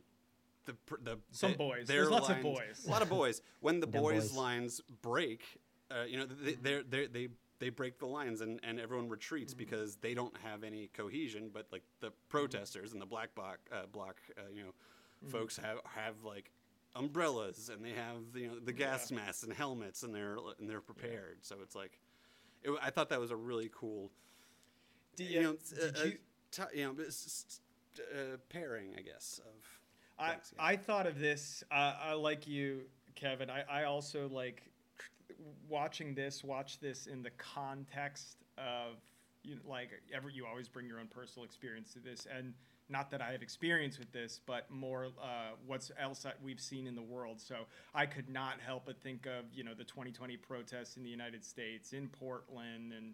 [0.66, 1.88] the the Some the- boys.
[1.88, 2.84] their There's lots of boys.
[2.86, 4.34] a lot of boys when the boys, boys.
[4.34, 5.42] lines break
[5.92, 7.28] uh, you know they they're, they're, they
[7.60, 11.66] they break the lines and, and everyone retreats because they don't have any cohesion but
[11.72, 14.74] like the protesters and the black bloc uh, block uh, you know
[15.26, 16.52] folks have have like
[16.96, 20.82] umbrellas and they have you know the gas masks and helmets and they're and they're
[20.82, 22.00] prepared so it's like
[22.64, 24.10] it, I thought that was a really cool
[25.16, 26.18] Do you know, did uh, uh, you-
[26.52, 26.96] ti- you know
[28.00, 29.54] uh, pairing I guess of
[30.20, 30.64] I, things, yeah.
[30.66, 31.64] I thought of this.
[31.72, 32.82] Uh, I like you,
[33.14, 33.52] Kevin.
[33.52, 34.64] I, I also like
[35.70, 36.44] watching this.
[36.44, 38.96] Watch this in the context of
[39.44, 40.30] you know, like ever.
[40.30, 42.54] You always bring your own personal experience to this, and
[42.90, 46.88] not that I have experience with this, but more uh, what's else that we've seen
[46.88, 47.40] in the world.
[47.40, 47.56] So
[47.94, 51.44] I could not help but think of you know the 2020 protests in the United
[51.44, 53.14] States, in Portland, and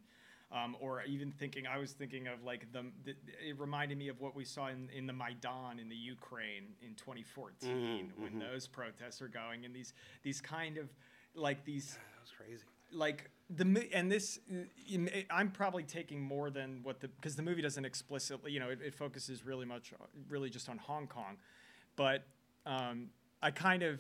[0.54, 3.16] um, or even thinking I was thinking of like the, the
[3.48, 6.94] it reminded me of what we saw in, in the Maidan in the Ukraine in
[6.96, 10.90] 2014 when those protests are going and these these kind of
[11.34, 14.40] like these that was crazy like the and this
[15.30, 18.80] I'm probably taking more than what the because the movie doesn't explicitly you know it,
[18.82, 19.94] it focuses really much
[20.30, 21.38] really just on Hong Kong,
[21.96, 22.24] but
[22.66, 23.10] um,
[23.42, 24.00] I kind of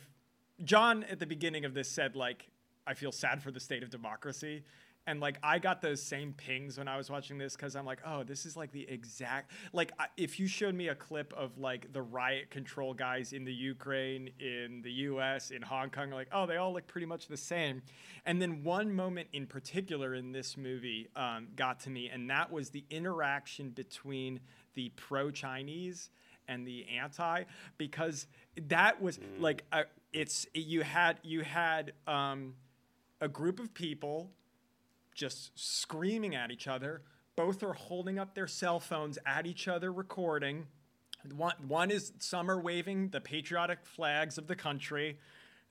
[0.64, 2.48] John at the beginning of this said like
[2.88, 4.64] I feel sad for the state of democracy.
[5.06, 8.00] And like I got those same pings when I was watching this because I'm like,
[8.06, 11.58] oh, this is like the exact like I, if you showed me a clip of
[11.58, 16.30] like the riot control guys in the Ukraine, in the U.S., in Hong Kong, like
[16.32, 17.82] oh, they all look pretty much the same.
[18.26, 22.52] And then one moment in particular in this movie um, got to me, and that
[22.52, 24.40] was the interaction between
[24.76, 26.10] the pro-Chinese
[26.48, 27.44] and the anti,
[27.78, 28.28] because
[28.68, 32.54] that was like uh, it's you had you had um,
[33.20, 34.30] a group of people
[35.14, 37.02] just screaming at each other.
[37.36, 40.68] Both are holding up their cell phones at each other, recording.
[41.36, 45.18] One, one is some are waving the patriotic flags of the country.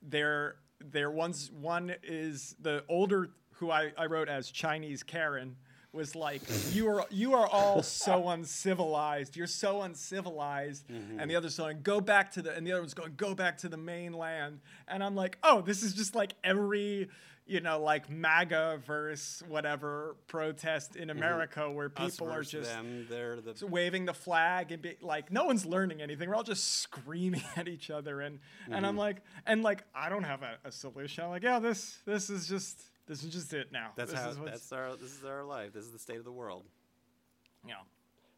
[0.01, 5.55] They're, they're one's, one is the older, who I, I wrote as Chinese Karen,
[5.93, 6.41] was like,
[6.73, 9.37] "You are you are all so uncivilized.
[9.37, 11.19] You're so uncivilized." Mm-hmm.
[11.19, 13.59] And the other's going, "Go back to the," and the other one's going, "Go back
[13.59, 17.09] to the mainland." And I'm like, "Oh, this is just like every."
[17.45, 21.17] You know, like MAGA verse whatever protest in mm-hmm.
[21.17, 25.43] America where people are just them they're the waving the flag and be like no
[25.43, 28.99] one's learning anything we're all just screaming at each other and and i'm mm-hmm.
[28.99, 32.47] like and like i don't have a, a solution i'm like yeah this this is
[32.47, 34.29] just this is just it now That's this how.
[34.29, 34.95] is That's our.
[34.95, 35.73] This is our life.
[35.73, 36.63] This is the state of the world.
[37.65, 37.81] you know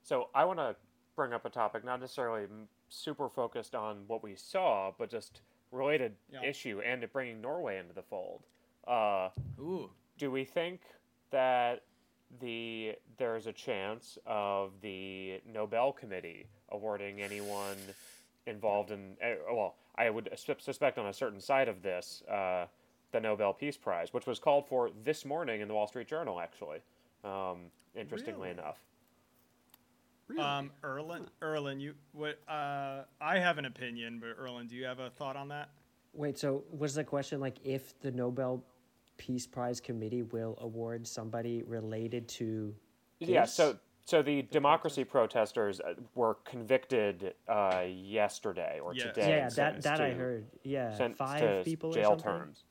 [0.03, 0.75] So I want to
[1.15, 2.47] bring up a topic not necessarily
[2.89, 5.41] super focused on what we saw, but just
[5.71, 6.43] related Yeah.
[6.43, 8.43] issue and bringing Norway into the fold.
[8.87, 10.81] Uh, ooh do we think
[11.31, 11.83] that
[12.41, 17.77] the there's a chance of the Nobel Committee awarding anyone
[18.47, 22.65] involved in eh, well, I would suspect on a certain side of this uh,
[23.11, 26.39] the Nobel Peace Prize, which was called for this morning in the Wall Street Journal,
[26.39, 26.79] actually.
[27.23, 28.59] Um, interestingly Really?
[28.59, 28.77] enough.
[30.27, 30.41] Really?
[30.41, 34.97] um erlen erlen you what uh i have an opinion but erlen do you have
[34.97, 35.69] a thought on that
[36.15, 38.63] Wait, so was the question like if the Nobel
[39.17, 42.75] Peace Prize Committee will award somebody related to?
[43.19, 49.03] Yeah, so so the democracy protesters uh, were convicted uh, yesterday or Yes.
[49.07, 49.29] today.
[49.29, 50.45] yeah, and that sentenced that I heard.
[50.63, 52.25] Yeah, sentenced five to people jail or something.
[52.31, 52.63] terms.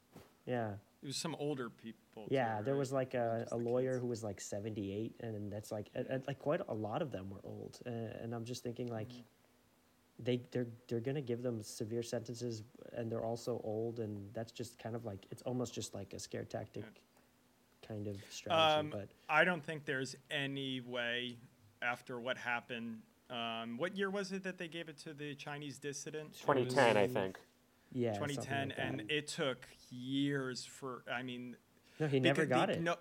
[0.46, 2.59] Yeah, it was some older people yeah.
[2.59, 2.78] too, There right?
[2.78, 4.02] was like a, a lawyer kids.
[4.02, 7.11] who was like seventy eight, and that's like and- and, like quite a lot of
[7.11, 9.09] them were old, uh, and I'm just thinking like.
[9.09, 9.20] Mm-hmm.
[10.18, 14.79] They they're they're gonna give them severe sentences, and they're also old, and that's just
[14.79, 16.85] kind of like it's almost just like a scare tactic,
[17.87, 18.79] kind of strategy.
[18.81, 21.37] Um, but I don't think there's any way
[21.83, 23.00] after what happened.
[23.29, 26.27] Um, what year was it that they gave it to the Chinese dissident?
[26.27, 27.40] It was- 2010, I think.
[27.92, 31.03] Yeah, 2010, like and it took years for.
[31.12, 31.57] I mean,
[31.98, 32.83] No, he never because got the- it.
[32.83, 32.96] No,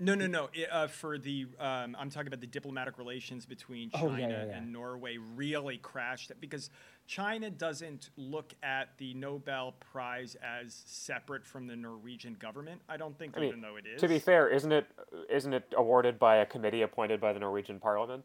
[0.00, 0.48] no, no, no.
[0.52, 4.28] It, uh, for the, um, I'm talking about the diplomatic relations between Oh, China yeah,
[4.28, 4.56] yeah, yeah.
[4.56, 6.70] and Norway really crashed because
[7.06, 12.80] China doesn't look at the Nobel Prize as separate from the Norwegian government.
[12.88, 14.00] I don't think, I mean, even though it is.
[14.00, 14.86] To be fair, isn't it
[15.28, 18.24] isn't it awarded by a committee appointed by the Norwegian Parliament?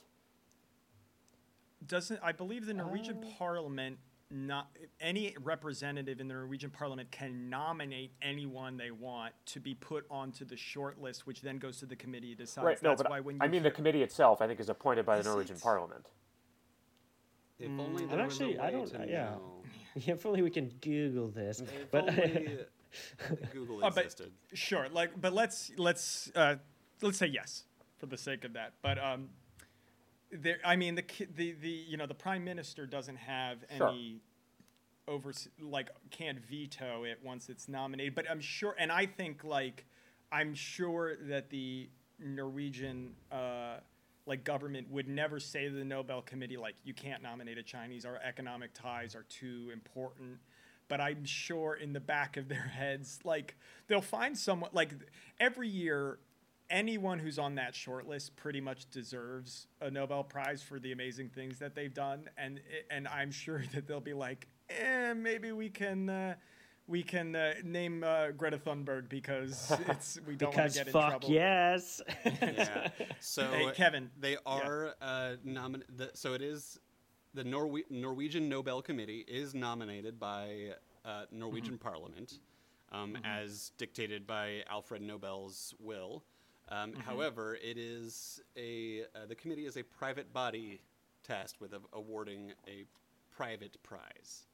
[1.88, 3.27] doesn't I believe the Norwegian Uh.
[3.38, 3.97] Parliament
[4.35, 4.67] not
[4.99, 10.43] any representative in the Norwegian Parliament can nominate anyone they want to be put onto
[10.45, 12.65] the short list, which then goes to the committee to decide.
[12.65, 12.83] right.
[12.83, 15.05] No, That's but why when you I mean the committee itself, I think, is appointed
[15.05, 15.61] by the Norwegian it?
[15.61, 16.05] Parliament.
[17.57, 19.23] If only I'm there was actually- a I way don't- to uh, yeah.
[19.31, 19.63] know.
[19.95, 21.61] if only we can Google this.
[21.61, 22.57] If But only
[23.53, 24.33] Google Oh, but- existed.
[24.53, 26.55] Sure, like, but let's let's uh,
[27.01, 27.63] let's say yes
[27.97, 28.73] for the sake of that.
[28.81, 29.29] But um,
[30.31, 31.03] there, I mean, the
[31.35, 33.89] the the you know the prime minister doesn't have Sure.
[33.89, 34.21] any
[35.07, 38.15] over like can't veto it once it's nominated.
[38.15, 39.85] But I'm sure, and I think like
[40.31, 43.13] I'm sure that the Norwegian.
[43.31, 43.77] Uh,
[44.27, 48.05] like government would never say to the Nobel Committee like you can't nominate a Chinese.
[48.05, 50.39] Our economic ties are too important.
[50.88, 54.95] But I'm sure in the back of their heads, like they'll find someone like
[55.39, 56.17] every year,
[56.69, 61.30] anyone who's on that short list pretty much deserves a Nobel Prize for the amazing
[61.30, 62.30] things that they've done.
[62.38, 66.10] And and I'm sure that they'll be like, eh, maybe we can.
[66.10, 66.36] Uh,
[66.88, 70.93] we can uh, name uh, Greta Thunberg because it's we don't want to get in
[70.93, 71.32] fuck trouble.
[71.32, 71.99] yes.
[72.23, 72.89] yeah.
[73.19, 74.12] So Hey, Kevin.
[74.19, 76.80] they are uh, nomin- the, So it is
[77.34, 80.73] the Norwe- Norwegian Nobel Committee is nominated by
[81.04, 81.88] uh, Norwegian Mm-hmm.
[81.88, 82.38] Parliament,
[82.91, 86.23] um, as dictated by Alfred Nobel's will.
[86.69, 87.01] Um, Mm-hmm.
[87.01, 90.82] However, it is a uh, the committee is a private body
[91.23, 92.86] tasked with a- awarding a
[93.36, 94.45] private prize.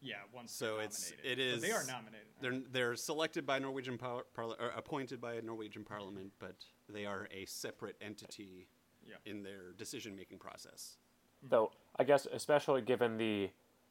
[0.00, 1.38] Yeah, once So they're it's nominated.
[1.38, 2.26] it is But they are nominated.
[2.40, 6.56] They're they're selected by Norwegian par- parli- or appointed by a Norwegian Parliament, but
[6.88, 8.66] they are a separate entity
[9.06, 9.16] Yeah.
[9.26, 10.96] in their decision making process.
[11.42, 13.50] Though I guess, especially given the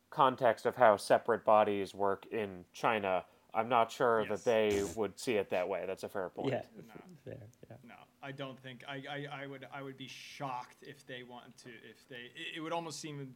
[0.09, 4.29] context of how separate bodies work in China, I'm not sure Yes.
[4.29, 5.83] that they would see it that way.
[5.85, 6.49] That's a fair point.
[6.53, 6.93] yeah, No.
[7.25, 7.37] fair.
[7.69, 7.75] Yeah.
[7.83, 11.57] No, I don't think I, I, I would I would be shocked if they want
[11.59, 13.35] to if they it, it would almost seem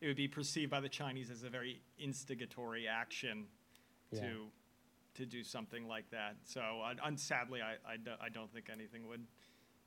[0.00, 3.46] it would be perceived by the Chinese as a very instigatory action
[4.12, 4.20] Yeah.
[4.22, 4.46] to
[5.14, 6.36] to do something like that.
[6.44, 9.26] So I, and sadly I, I, do, I don't think anything would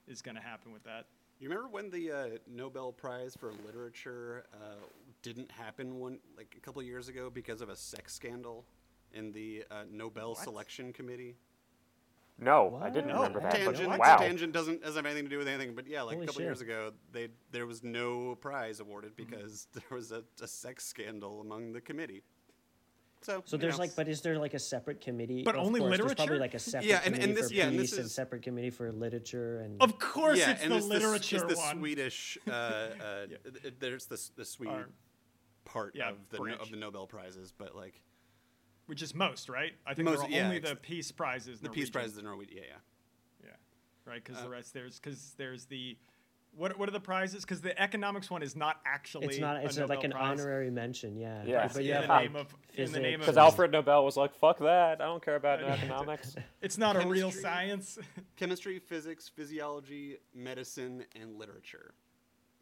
[0.06, 1.06] is going to happen with that.
[1.40, 4.76] You remember when the uh, Nobel Prize for Literature uh,
[5.22, 8.66] didn't happen one like a couple of years ago because of a sex scandal
[9.14, 10.40] in the uh, Nobel What?
[10.44, 11.36] Selection Committee?
[12.40, 13.16] No, I didn't What?
[13.34, 13.66] remember No, that.
[13.66, 14.18] but Tangent, wow.
[14.18, 16.40] tangent doesn't doesn't have anything to do with anything, but yeah, like Holy a couple
[16.40, 16.48] shit.
[16.48, 21.42] years ago, they there was no prize awarded because there was a, a sex scandal
[21.42, 22.24] among the committee.
[23.22, 23.84] So, So there's know.
[23.84, 25.44] like, but is there like a separate committee?
[25.44, 27.54] But Of only course, There's probably like a separate Yeah, and- committee and this- for
[27.54, 29.82] yeah, and peace this and separate committee for literature and.
[29.82, 31.72] Of course, yeah, it's and the it's literature the, it's the.
[31.78, 32.38] Swedish.
[32.46, 33.26] Uh, uh,
[33.62, 34.90] th- There's the the Swede Or-
[35.66, 38.02] part yeah, of the no, of the Nobel prizes, but like
[38.88, 39.74] which is most right.
[39.86, 41.60] I think Most- there are yeah, only ex- the peace prizes.
[41.60, 41.92] the Peace Norwegian.
[41.94, 42.58] Prize is the Norwegian.
[42.58, 43.46] Yeah, yeah.
[43.46, 44.24] Yeah, right.
[44.24, 45.98] Because Uh, the rest there's because there's the
[46.56, 47.44] what what are the prizes?
[47.44, 49.26] Because the economics one is not actually.
[49.28, 49.58] it's not.
[49.64, 50.40] It's a, like Nobel an prize.
[50.40, 51.18] honorary mention.
[51.18, 51.44] Yeah.
[51.46, 51.68] Yeah.
[51.68, 54.18] But in you the name like of in the name of Because Alfred Nobel was
[54.18, 55.02] like, "Fuck that!
[55.02, 57.98] I don't care about no economics." It's not a real science.
[58.36, 61.94] Chemistry, physics, physiology, medicine, and literature.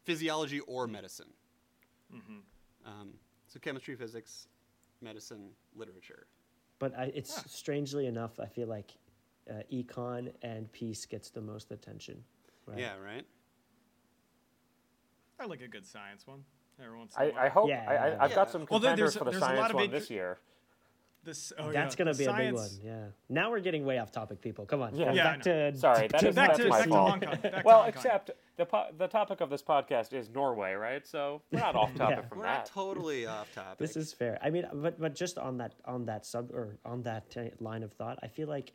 [0.04, 1.28] Physiology or medicine.
[2.84, 3.14] Um,
[3.46, 4.48] so chemistry, physics,
[5.06, 6.26] medicine, literature.
[6.78, 8.92] But I, it's strangely enough, I feel like
[9.50, 12.22] uh, econ and peace gets the most attention.
[12.66, 12.78] Right?
[12.78, 13.24] Yeah, right.
[15.40, 16.44] I like a good science one
[16.82, 17.38] every once in a I, while.
[17.44, 18.16] I hope Yeah, I, I, yeah.
[18.20, 18.52] I've got Yeah.
[18.52, 20.10] some Well, there- contenders there's- for the there's a lot science of one big- this
[20.10, 20.38] year.
[21.24, 22.96] This, oh, That's yeah, gonna be science, a big one.
[23.00, 23.06] Yeah.
[23.28, 24.66] Now we're getting way off topic, people.
[24.66, 24.96] Come on.
[24.96, 25.06] Yeah.
[25.14, 27.10] Back Yeah, I to Sorry, that to- Back that's to, my back to fault.
[27.10, 27.38] Hong Kong.
[27.42, 27.88] Back well, to Hong Kong.
[27.88, 31.06] except the po- the topic of this podcast is Norway, right?
[31.06, 32.28] So we're not off topic Yeah.
[32.28, 32.58] from We're that.
[32.58, 33.78] not totally off topic.
[33.78, 34.36] This is fair.
[34.42, 37.84] I mean, but but just on that on that sub or on that t- line
[37.84, 38.72] of thought, I feel like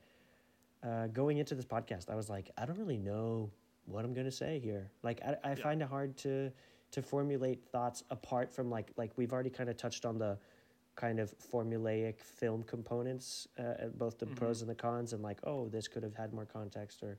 [0.83, 3.51] uh, going into this podcast, I was like, I don't really know
[3.87, 4.89] what I'm gonna say here.
[5.03, 6.51] Like, I, I find it hard to
[6.91, 10.37] to formulate thoughts apart from like like we've already kind of touched on the
[10.97, 15.39] kind of formulaic film components, uh, uh, both the pros and the cons, and like,
[15.45, 17.17] oh, this could have had more context, or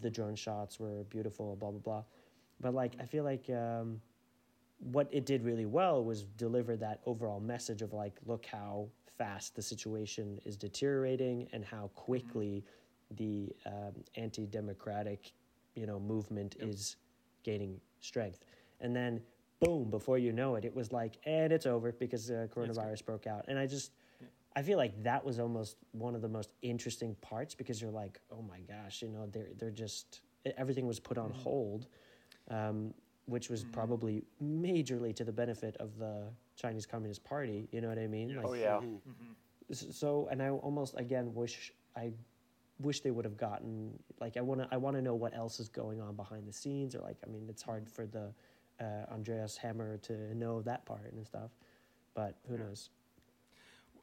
[0.00, 2.02] the drone shots were beautiful, blah blah blah.
[2.60, 3.50] But like, I feel like.
[3.50, 4.00] Um,
[4.78, 9.56] what it did really well was deliver that overall message of like look how fast
[9.56, 12.64] the situation is deteriorating and how quickly
[13.16, 15.32] the um, anti-democratic
[15.74, 16.96] you know movement is
[17.42, 18.44] gaining strength
[18.80, 19.20] and then
[19.60, 23.26] boom before you know it it was like and it's over because uh, coronavirus broke
[23.26, 23.92] out and i just
[24.58, 28.18] I feel like that was almost one of the most interesting parts because you're like,
[28.32, 30.22] oh my gosh, you know, they're they're just
[30.56, 31.88] everything was put on hold,
[32.50, 32.94] um,
[33.26, 36.22] which was probably majorly to the benefit of the
[36.56, 37.68] Chinese Communist Party.
[37.70, 38.34] You know what I mean?
[38.42, 38.80] Oh Like, yeah.
[39.70, 42.10] s- so and i almost again wish i
[42.80, 45.60] wish they would have gotten like i want to i want to know what else
[45.60, 48.32] is going on behind the scenes or like i mean it's hard for the
[48.80, 51.50] uh, Anders Hammer to know that part and stuff
[52.14, 52.90] but who knows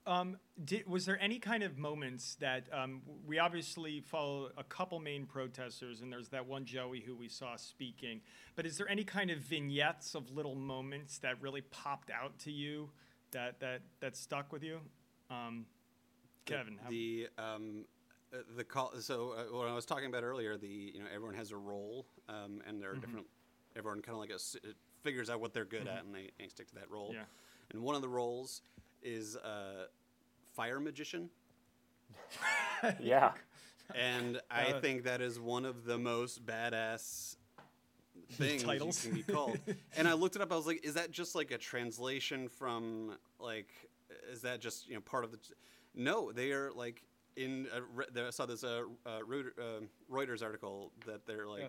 [0.06, 5.00] Um, did, was there any kind of moments that um, we obviously follow a couple
[5.00, 8.20] main protesters, and there's that one Joey who we saw speaking.
[8.56, 12.52] But is there any kind of vignettes of little moments that really popped out to
[12.52, 12.90] you
[13.32, 14.82] that that that stuck with you?
[15.30, 15.66] Um,
[16.46, 17.86] Kevin, how- the um,
[18.34, 18.92] uh, the call.
[19.00, 22.06] So uh, what I was talking about earlier, the you know everyone has a role,
[22.28, 23.26] um, and there are different.
[23.76, 24.70] Everyone kind of like a, s- uh,
[25.02, 27.12] figures out what they're good at, and they, they stick to that role.
[27.14, 27.22] Yeah.
[27.72, 28.62] And one of the roles
[29.02, 29.86] is uh,
[30.54, 31.30] fire magician,
[33.00, 33.32] Yeah.
[33.96, 37.36] and I Uh, think that is one of the most badass
[38.34, 39.04] things Titles.
[39.06, 39.60] you can be called.
[39.98, 40.52] and I looked it up.
[40.52, 43.70] I was like, is that just like a translation from like?
[44.32, 45.40] Is that just you know part of the?
[45.96, 47.04] No, they are like
[47.36, 47.68] in.
[47.74, 49.22] A, re- there- I saw this uh, uh, uh,
[50.12, 51.68] Reuters article that they're like Yeah.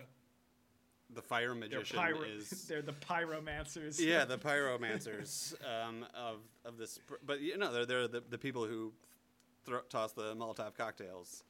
[1.15, 2.49] The fire they're, magician pyro- is.
[2.69, 3.99] they're the pyromancers.
[3.99, 8.37] Yeah, the pyromancers um, of of this, pr- but you know they're they're the, the
[8.37, 8.93] people who
[9.65, 11.43] throw, toss the Molotov cocktails.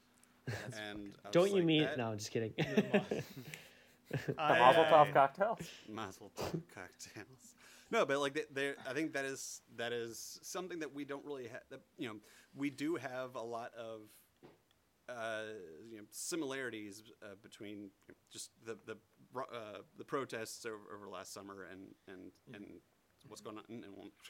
[0.88, 4.88] and I don't you like, mean that- no i'm just kidding The I- Mazel I-
[4.90, 5.58] Tov cocktail.
[5.88, 7.54] Mazel tov cocktails.
[7.90, 11.24] No, but like they, they're, I think that is that is something that we don't
[11.24, 11.62] really have.
[11.98, 12.14] You know,
[12.54, 14.02] we do have a lot of
[15.08, 15.42] uh,
[15.90, 17.90] you know similarities uh, between
[18.32, 19.00] just the the ro-
[19.42, 22.64] uh, the protests over, over last summer and and and
[23.28, 23.64] what's going on.
[23.68, 23.84] And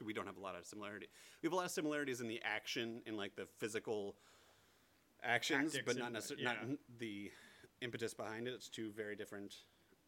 [0.05, 1.09] we don't have a lot of similarity.
[1.43, 4.17] We have a lot of similarities in the action, in like the physical
[5.23, 6.53] actions, Tactics but not necessarily yeah.
[6.53, 7.31] not the
[7.81, 8.55] impetus behind it.
[8.55, 9.55] It's two very different.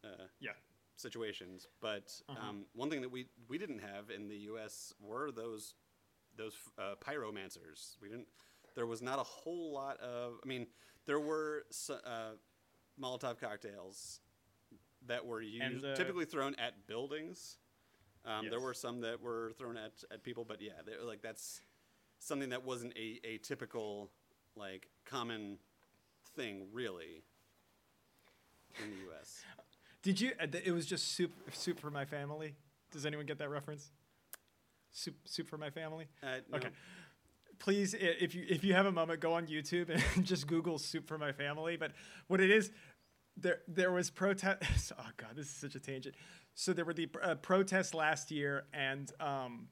[0.04, 0.52] Uh, Yeah.
[0.96, 1.68] situations.
[1.80, 2.48] But Uh-huh.
[2.48, 4.92] um, one thing that we we didn't have in the U.S.
[5.00, 5.74] were those
[6.36, 7.96] those uh, pyromancers.
[8.00, 8.28] We didn't.
[8.74, 10.38] There was not a whole lot of.
[10.42, 10.66] I mean,
[11.04, 12.34] there were uh,
[13.00, 14.20] Molotov cocktails
[15.08, 17.58] that were used, the- typically thrown at buildings.
[18.24, 21.62] Um, There were some that were thrown at, at people, but yeah, they- like that's
[22.18, 24.10] something that wasn't a, a typical
[24.56, 25.58] like common
[26.36, 27.22] thing really
[28.82, 29.42] in the U.S.
[30.02, 30.32] Did you?
[30.40, 31.32] uh, It was just soup.
[31.52, 32.54] Soup for my family.
[32.92, 33.90] Does anyone get that reference?
[34.92, 35.14] Soup.
[35.24, 36.06] Soup for my family.
[36.22, 36.58] Uh, no.
[36.58, 36.68] Okay.
[37.58, 41.08] Please, if you if you have a moment, go on YouTube and just Google "soup
[41.08, 41.92] for my family." But
[42.28, 42.70] what it is,
[43.40, 44.92] there there was protest.
[44.98, 46.14] Oh God, this is such a tangent.
[46.54, 49.68] So there were the uh, protests last year, and um,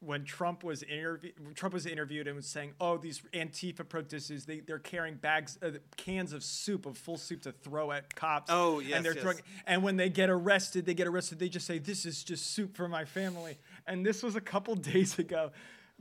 [0.00, 4.60] when Trump was interview Trump was interviewed and was saying, "Oh, these Antifa protesters, they
[4.60, 8.80] they're carrying bags, uh, cans of soup, of full soup to throw at cops." Oh,
[8.80, 9.22] yes, and they're yes.
[9.22, 9.38] throwing.
[9.66, 11.38] And when they get arrested, they get arrested.
[11.38, 14.74] They just say, "This is just soup for my family." And this was a couple
[14.94, 15.52] days ago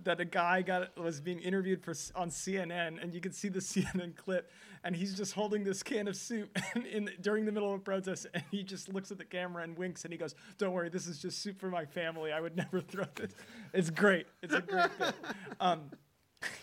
[0.03, 3.59] that a guy got was being interviewed for on CNN, and you could see the
[3.71, 4.51] CNN clip,
[4.83, 6.57] and he's just holding this can of soup
[6.91, 9.77] in during the middle of a protest, and he just looks at the camera and
[9.77, 12.31] winks, and he goes, "Don't worry, this is just soup for my family.
[12.31, 13.33] I would never throw this."
[13.73, 14.27] It's great.
[14.41, 15.13] It's a great bit.
[15.59, 15.91] Um,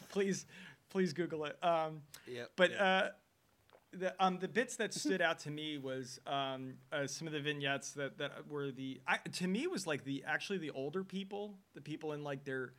[0.09, 0.47] please,
[0.91, 1.57] please Google it.
[1.63, 2.81] Um, Yep, but yep.
[2.81, 3.09] uh,
[3.93, 7.41] the um the bits that stood out to me was um uh, some of the
[7.41, 11.55] vignettes that that were the I, to me was like the actually the older people
[11.75, 12.75] the people in like their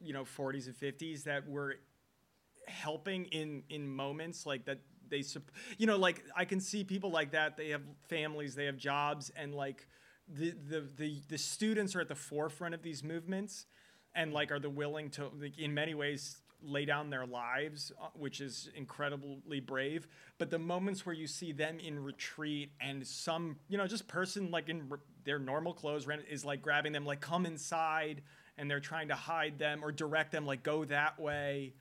[0.00, 1.76] you know 40s and 50s that were
[2.66, 5.22] helping in in moments like that they
[5.78, 9.30] you know like I can see people like that they have families they have jobs
[9.36, 9.86] and like
[10.28, 13.66] the the the, the students are at the forefront of these movements
[14.14, 18.06] and like are the willing to like, in many ways lay down their lives uh,
[18.14, 20.08] which is incredibly brave.
[20.38, 24.50] But the moments where you see them in retreat and some you know just person
[24.50, 24.90] like in
[25.24, 28.22] their normal clothes is like grabbing them like come inside
[28.58, 31.74] and they're trying to hide them or direct them like go that way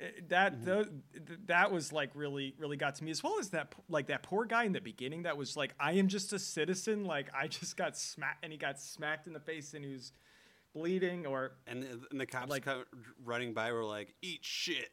[0.00, 3.48] Uh, that tho- th- that was like really really got to me as well as
[3.50, 6.38] that like that poor guy in the beginning that was like I am just a
[6.38, 9.92] citizen like I just got smacked and he got smacked in the face and he
[9.92, 10.12] was
[10.74, 12.84] bleeding or And the, and the cops Like- co-
[13.24, 14.90] running by were like, "Eat shit."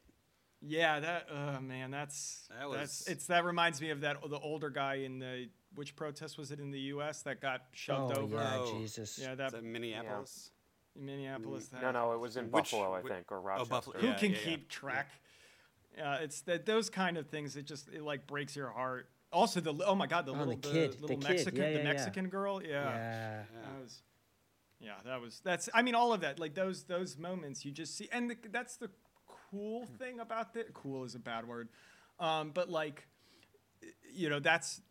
[0.66, 4.40] yeah that oh man that's That that's was- it's that reminds me of that the
[4.40, 7.24] older guy in the which protest was it in the U.S.
[7.24, 8.80] that got shoved oh over yeah Oh.
[8.80, 10.52] jesus yeah Is that that Minneapolis?
[10.96, 13.74] In Minneapolis No, that- no, it was in Which- Buffalo, I which- think, or Rochester.
[13.74, 14.44] oh, Buffalo, who Yeah, can yeah, yeah.
[14.46, 15.10] keep track
[16.04, 19.60] uh, it's that those kind of things it just it like breaks your heart also
[19.60, 21.30] the oh my god the Oh, little the the, kid, the little kid.
[21.30, 21.84] mexican Yeah, the yeah, yeah.
[21.84, 23.44] mexican girl yeah, yeah.
[23.62, 24.02] that was
[24.80, 27.96] yeah that was that's i mean all of that like those those moments you just
[27.96, 28.90] see and the, that's the
[29.52, 30.74] cool thing about that.
[30.74, 31.70] Cool is a bad word,
[32.20, 33.06] um, but like,
[34.12, 34.82] you know, that's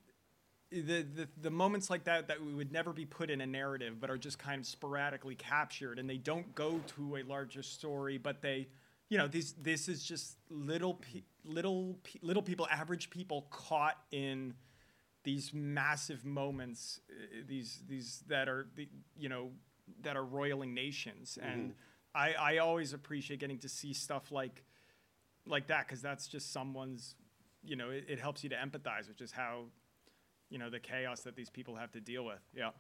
[0.80, 4.00] the, the the moments like that that we would never be put in a narrative,
[4.00, 8.18] but are just kind of sporadically captured, and they don't go to a larger story,
[8.18, 8.68] but they,
[9.08, 13.98] you know, these this is just little pe- little pe- little people, average people caught
[14.10, 14.54] in
[15.24, 19.50] these massive moments, uh, these these that are the you know
[20.00, 21.74] that are roiling nations, and
[22.14, 24.64] I I always appreciate getting to see stuff like
[25.46, 27.14] like that because that's just someone's
[27.64, 29.64] you know it, it helps you to empathize which is how
[30.52, 32.70] you know the chaos that these people have to deal with yeah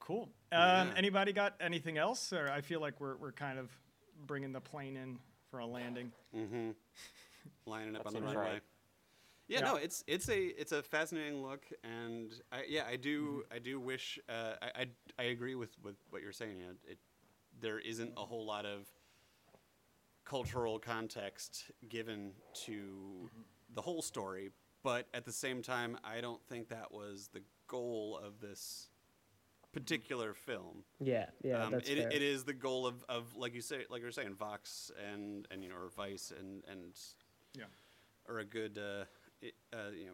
[0.00, 0.22] cool
[0.52, 0.92] um, Yeah.
[0.96, 3.70] anybody got anything else or i feel like we're, we're kind of
[4.26, 5.18] bringing the plane in
[5.50, 6.70] for a landing Mm-hmm.
[7.66, 8.36] Lining up on the runway.
[8.36, 8.62] right.
[9.46, 9.64] Yeah, Yeah.
[9.64, 13.80] no, it's it's a it's a fascinating look, and I, yeah, I do I do
[13.80, 14.86] wish uh, I, I
[15.18, 16.58] I agree with, with what you're saying.
[16.60, 16.98] You know, it
[17.60, 18.86] there isn't a whole lot of
[20.26, 22.32] cultural context given
[22.66, 23.30] to
[23.74, 24.50] the whole story,
[24.88, 28.88] but at the same time, I don't think that was the goal of this
[29.70, 30.82] particular film.
[30.98, 32.08] Yeah, yeah, Um, that's it, fair.
[32.10, 35.62] it is the goal of, of like you say like you're saying Vox and and
[35.62, 36.98] you know or Vice and and
[37.54, 37.64] yeah
[38.26, 39.04] or a good uh,
[39.74, 40.12] uh, you know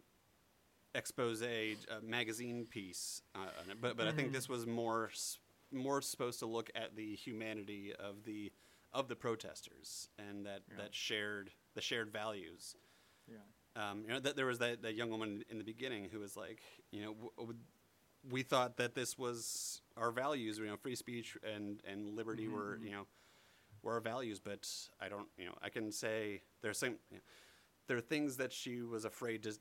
[0.97, 3.81] expose uh, magazine piece uh, on it.
[3.81, 5.11] but but I think this was more
[5.71, 8.53] more supposed to look at the humanity of the
[8.93, 10.79] of the protesters and that Yeah.
[10.83, 12.75] that shared the shared values
[13.29, 13.39] yeah
[13.77, 16.37] um, you know, that there was that, that young woman in the beginning who was
[16.37, 16.61] like,
[16.91, 17.55] you know, w-
[18.31, 22.79] we thought that this was our values, you know, free speech and, and liberty were,
[22.83, 23.07] you know,
[23.83, 24.41] were our values.
[24.41, 24.69] But
[25.01, 27.23] I don't, you know, I can say there's some, you know,
[27.87, 29.53] there are things that she was afraid to,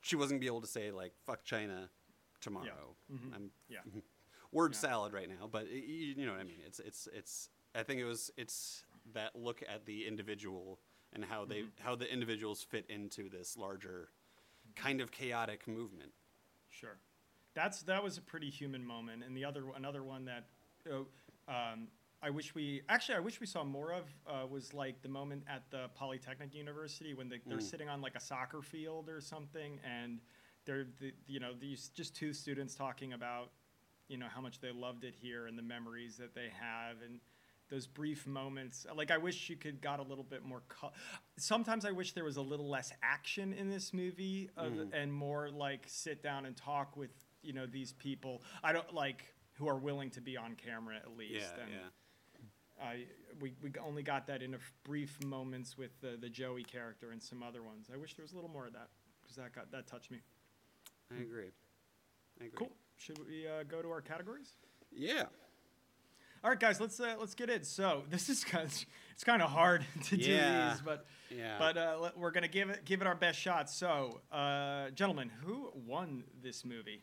[0.00, 1.88] she wasn't be able to say like fuck China
[2.40, 2.94] tomorrow.
[3.34, 3.78] I'm yeah
[4.52, 4.78] word Yeah.
[4.78, 5.80] salad right now, but y-
[6.16, 6.60] you know what I mean.
[6.66, 7.48] It's it's it's.
[7.74, 8.84] I think it was it's
[9.14, 10.78] that look at the individual
[11.14, 11.82] and how they Mm-hmm.
[11.84, 14.08] how the individuals fit into this larger
[14.76, 16.12] kind of chaotic movement.
[16.70, 16.96] Sure,
[17.54, 20.46] that's that was a pretty human moment, and the other another one that
[20.90, 20.98] uh,
[21.48, 21.88] um,
[22.22, 25.44] I wish we actually I wish we saw more of uh, was like the moment
[25.48, 29.78] at the Polytechnic University when they, they're sitting on like a soccer field or something,
[29.84, 30.20] and
[30.64, 33.50] they're the, you know these just two students talking about
[34.08, 37.20] you know how much they loved it here and the memories that they have and
[37.70, 40.92] those brief moments like i wish you could got a little bit more co-
[41.36, 45.48] sometimes i wish there was a little less action in this movie of, and more
[45.50, 47.10] like sit down and talk with
[47.42, 51.16] you know these people i don't like who are willing to be on camera at
[51.16, 51.78] least Yeah, and yeah.
[52.84, 53.04] I,
[53.40, 57.12] we, we only got that in a f- brief moments with the, the joey character
[57.12, 58.88] and some other ones i wish there was a little more of that
[59.22, 60.18] because that got that touched me
[61.16, 61.50] I agree.
[62.40, 62.50] I agree.
[62.56, 64.56] cool should we uh, go to our categories
[64.92, 65.24] Yeah.
[66.44, 67.64] All right, guys, let's uh, let's get in.
[67.64, 71.56] So this is kind of, it's kind of hard to do these, but Yeah.
[71.58, 73.70] but uh, we're gonna give it give it our best shot.
[73.70, 77.02] So, uh, gentlemen, who won this movie?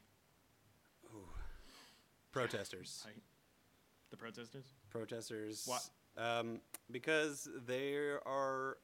[2.32, 3.04] Protesters.
[3.06, 3.16] Right.
[4.12, 4.66] The protesters.
[4.90, 5.66] Protesters.
[5.66, 5.90] What?
[6.24, 6.62] Um,
[6.92, 8.78] because they are.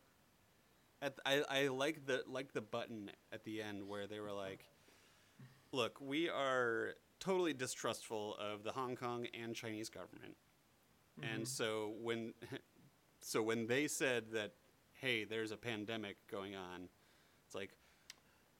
[1.04, 4.66] At I, I like the like the button at the end where they were like,
[5.72, 10.36] "Look, we are totally distrustful of the Hong Kong and Chinese government,
[11.22, 11.44] and mm-hmm.
[11.44, 12.34] so when
[13.22, 14.54] so when they said that,
[14.94, 16.90] hey, there's a pandemic going on,
[17.46, 17.72] it's like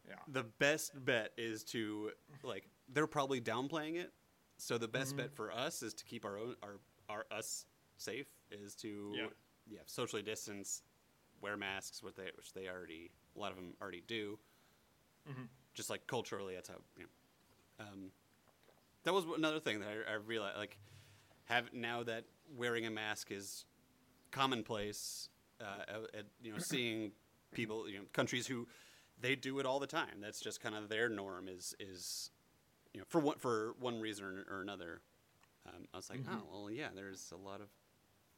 [0.08, 0.16] Yeah.
[0.28, 2.12] the best bet is to
[2.44, 4.14] like they're probably downplaying it.
[4.58, 5.24] So the best mm-hmm.
[5.24, 6.80] bet for us is to keep our own our
[7.10, 7.66] our us
[7.98, 9.28] safe is to Yeah.
[9.70, 10.84] yeah socially distance,
[11.42, 14.40] wear masks, what they which they already a lot of them already do.
[15.30, 15.44] Mm-hmm.
[15.74, 17.86] Just like culturally, that's how you know.
[17.86, 18.12] Um,
[19.04, 20.78] that was another thing that I, I realized like
[21.46, 22.26] have now that
[22.56, 23.66] wearing a mask is
[24.32, 25.30] commonplace.
[25.60, 27.12] Uh, at, you know, seeing
[27.52, 28.68] people, you know, countries who
[29.20, 30.22] they do it all the time.
[30.22, 31.48] That's just kind of their norm.
[31.48, 32.30] Is is
[32.94, 35.02] you know for one for one reason or, or another.
[35.68, 36.90] Um, I was like, oh well, yeah.
[36.96, 37.68] There's a lot of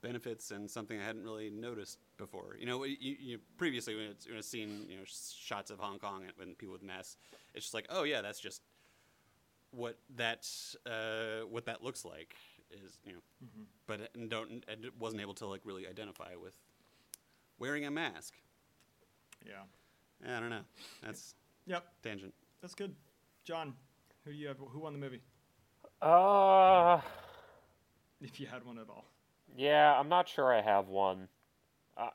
[0.01, 2.55] benefits and something I hadn't really noticed before.
[2.57, 5.99] You know, you, you previously when it's, when it's seen you know shots of Hong
[5.99, 7.17] Kong and when people with masks,
[7.53, 8.61] it's just like, oh yeah, that's just
[9.71, 10.47] what that
[10.85, 12.35] uh, what that looks like
[12.71, 13.19] is you know,
[13.87, 16.57] but it- and don't and it wasn't able to like really identify with
[17.57, 18.35] wearing a mask.
[19.45, 19.63] Yeah.
[20.25, 20.63] I don't know.
[21.01, 21.85] That's Yep.
[22.03, 22.33] tangent.
[22.61, 22.95] That's good.
[23.45, 23.73] John,
[24.25, 24.57] who do you have?
[24.57, 25.21] Who won the movie?
[26.01, 27.01] Uh,
[28.21, 29.05] If you had one at all,
[29.55, 31.27] yeah, I'm not sure I have one.
[31.97, 32.09] Uh,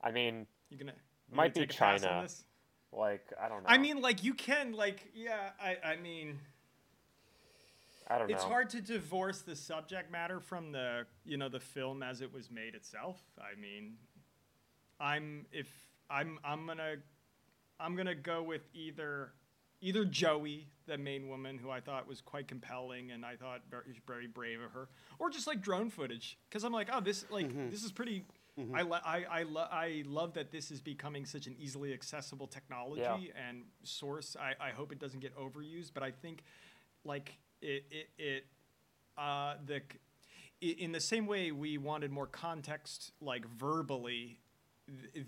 [0.00, 0.92] I mean, you gonna
[1.28, 2.22] you Might gonna be take a pass on China.
[2.22, 2.44] this?
[2.92, 3.68] like I don't know.
[3.68, 5.50] I mean, like you can, like, yeah.
[5.60, 6.38] I, I mean,
[8.08, 12.02] I don't it's hard to divorce the subject matter from the you know the film
[12.02, 13.20] as it was made itself.
[13.38, 13.94] I mean,
[14.98, 15.68] I'm if
[16.08, 16.96] I'm I'm gonna
[17.78, 19.32] I'm gonna go with either
[19.80, 24.00] either Joey, the main woman who I thought was quite compelling and I thought very,
[24.06, 24.88] very brave of her,
[25.18, 27.70] or just like drone footage because I'm like, oh, this like mm-hmm.
[27.70, 28.24] this is pretty.
[28.58, 28.74] Mm-hmm.
[28.74, 32.48] I, lo- I, I, lo- I love that this is becoming such an easily accessible
[32.48, 34.36] technology and source.
[34.36, 36.42] I, I hope it doesn't get overused, but I think
[37.04, 38.44] like it it, it
[39.16, 39.82] uh, the
[40.60, 44.40] in the same way we wanted more context like verbally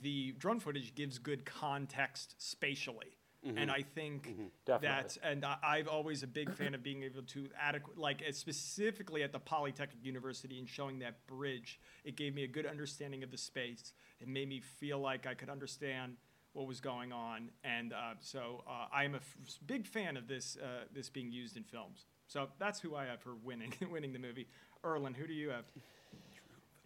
[0.03, 3.17] the drone footage gives good context spatially.
[3.57, 4.89] And i think Definitely.
[4.89, 9.23] that's and I, i've always a big fan of being able to adequate like specifically
[9.23, 13.31] at the polytechnic university and showing that bridge it gave me a good understanding of
[13.31, 13.95] the space.
[14.21, 16.19] It made me feel like i could understand
[16.53, 17.51] what was going on.
[17.65, 21.33] And uh, so uh, i am a f- big fan of this uh, this being
[21.33, 24.47] used in films so that's who i have for winning winning the movie
[24.85, 25.65] erlen who do you have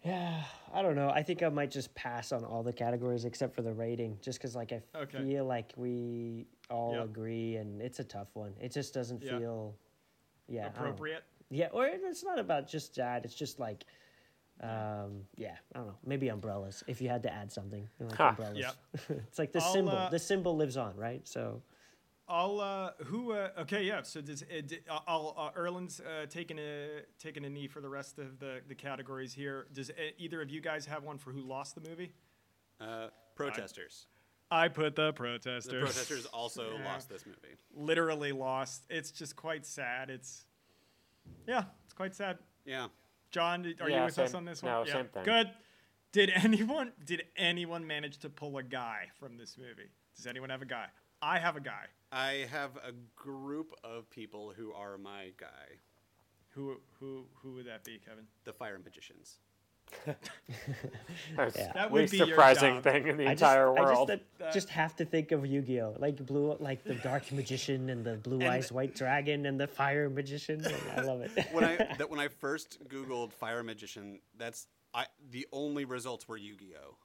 [0.03, 1.09] Yeah, I don't know.
[1.09, 4.37] I think I might just pass on all the categories except for the rating, just
[4.37, 5.17] because like I Okay.
[5.17, 7.05] feel like we all Yep.
[7.05, 8.53] agree, and it's a tough one.
[8.61, 9.39] It just doesn't Yeah.
[9.39, 9.75] feel,
[10.47, 10.79] yeah, I don't know.
[10.81, 13.25] appropriate Yeah, or it's not about just that.
[13.25, 13.85] It's just like,
[14.61, 15.97] um, yeah, I don't know.
[16.05, 16.83] Maybe umbrellas.
[16.85, 18.29] If you had to add something, like Ha.
[18.29, 18.57] umbrellas.
[18.59, 18.75] Yep.
[19.27, 19.97] it's like the I'll, symbol.
[19.97, 21.27] uh, the symbol lives on, right?
[21.27, 21.63] So
[22.27, 26.25] I'll uh, who uh, okay yeah so does uh, di- uh, I'll uh, Erlen's uh,
[26.27, 29.67] taking a taking a knee for the rest of the the categories here.
[29.73, 32.13] Does uh, either of you guys have one for who lost the movie?
[32.81, 34.07] Uh, protesters.
[34.51, 35.81] I put the The protesters.
[35.83, 36.85] protesters also Yeah.
[36.85, 37.55] lost this movie.
[37.75, 38.83] literally lost.
[38.89, 40.09] It's just quite sad.
[40.09, 40.45] It's
[41.47, 42.37] yeah, it's quite sad.
[42.65, 42.87] Yeah.
[43.31, 44.71] John, are you Yeah, with us on this one?
[44.71, 44.93] no, yeah.
[44.93, 45.23] same thing.
[45.23, 45.51] Good.
[46.11, 49.89] Did anyone did anyone manage to pull a guy from this movie?
[50.15, 50.87] Does anyone have a guy?
[51.21, 51.85] I have a guy.
[52.11, 55.79] I have a group of people who are my guy,
[56.49, 58.25] Who who who would that be, Kevin?
[58.43, 59.39] the fire magicians.
[61.35, 61.71] That's Yeah.
[61.73, 64.07] That would least be your surprising thing in the I just, entire I world.
[64.09, 68.03] just, uh, just have to think of Yu-Gi-Oh, like blue, like the dark magician and
[68.03, 70.63] the blue eyes white dragon and the fire magician.
[70.63, 71.31] Like, I love it.
[71.51, 76.37] When I that when I first Googled fire magician, that's I the only results were
[76.37, 76.97] Yu-Gi-Oh.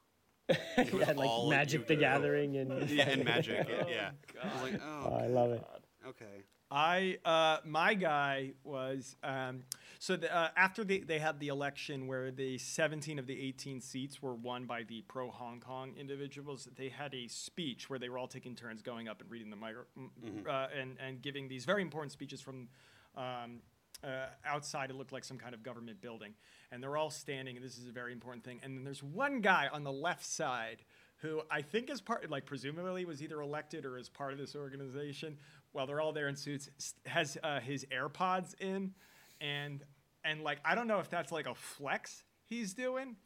[0.76, 3.68] It was yeah, like Magic the Gathering and Yeah, and magic.
[3.88, 4.10] yeah.
[4.42, 5.64] I was like, Oh, oh, I love it.
[6.08, 6.44] okay.
[6.72, 9.64] I uh, my guy was um,
[9.98, 13.80] so the, uh, after they, they had the election where the 17 of the 18
[13.80, 16.68] seats were won by the pro Hong Kong individuals.
[16.76, 19.56] They had a speech where they were all taking turns going up and reading the
[19.56, 20.10] micro m-
[20.48, 22.68] uh, and and giving these very important speeches from.
[23.16, 23.62] Um,
[24.04, 26.34] uh, outside, it looked like some kind of government building,
[26.70, 27.56] and they're all standing.
[27.56, 28.60] And this is a very important thing.
[28.62, 30.84] And then there's one guy on the left side
[31.18, 34.56] who I think is part, like presumably was either elected or is part of this
[34.56, 35.36] organization.
[35.72, 36.68] While they're all there in suits,
[37.06, 38.92] has uh, his AirPods in,
[39.40, 39.84] and
[40.24, 43.16] and like I don't know if that's like a flex he's doing,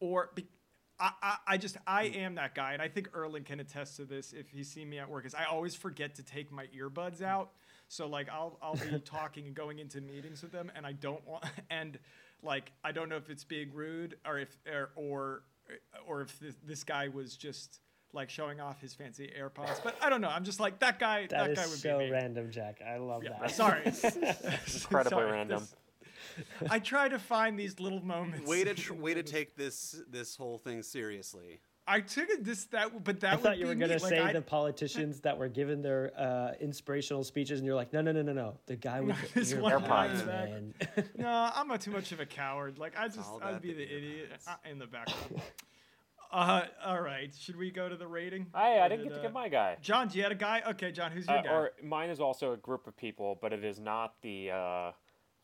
[0.00, 0.46] or be,
[0.98, 4.04] I, I I just I am that guy, and I think Erlen can attest to
[4.04, 5.24] this if he's seen me at work.
[5.24, 7.52] Is I always forget to take my earbuds out,
[7.90, 11.26] so like I'll I'll be talking and going into meetings with them, and I don't
[11.26, 11.98] want and
[12.42, 15.42] like I don't know if it's being rude or if or or,
[16.06, 17.80] or if this, this guy was just
[18.12, 20.28] like showing off his fancy AirPods, but I don't know.
[20.30, 21.22] I'm just like that guy.
[21.28, 22.10] That That, is guy would so be me.
[22.10, 22.80] random, Jack.
[22.84, 23.50] I love Yeah, that.
[23.52, 23.82] sorry.
[23.84, 24.68] Incredibly
[25.10, 25.60] Sorry, random.
[25.60, 25.74] this-
[26.70, 28.46] I try to find these little moments.
[28.48, 31.60] Way to tr- way to take this this whole thing seriously.
[31.92, 34.02] I took it this that, but that I would thought you be were gonna Like,
[34.02, 38.00] say I- the politicians that were given their uh, inspirational speeches, and you're like, no,
[38.00, 39.78] no, no, no, no, the guy with the This one guy
[40.08, 40.50] earpods, in the back.
[40.50, 40.74] man.
[41.18, 42.78] No, I'm not too much of a coward.
[42.78, 44.48] Like I just, all I'd be the the idiot earbuds.
[44.52, 45.42] uh, in the background.
[46.32, 47.34] uh, all right.
[47.38, 48.46] Should we go to the rating?
[48.54, 49.76] I, I didn't did, get to uh, get my guy.
[49.82, 50.62] John, do you had a guy?
[50.70, 51.50] Okay, John, who's your Uh, guy?
[51.50, 54.92] or mine is also a group of people, but it is not the uh,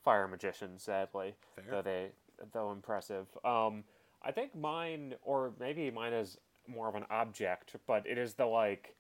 [0.05, 1.35] fire magician, sadly.
[1.57, 1.65] Fair.
[1.71, 2.07] Though they,
[2.53, 3.27] though impressive.
[3.45, 3.83] Um,
[4.27, 8.47] I think mine, or maybe mine is more of an object, but it is the
[8.47, 8.95] like.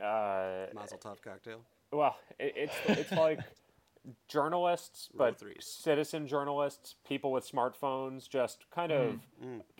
[0.00, 1.60] Uh, Mazel tov cocktail.
[1.92, 3.40] well, it, it's it's like
[4.28, 9.20] journalists, but citizen journalists, people with smartphones, just kind of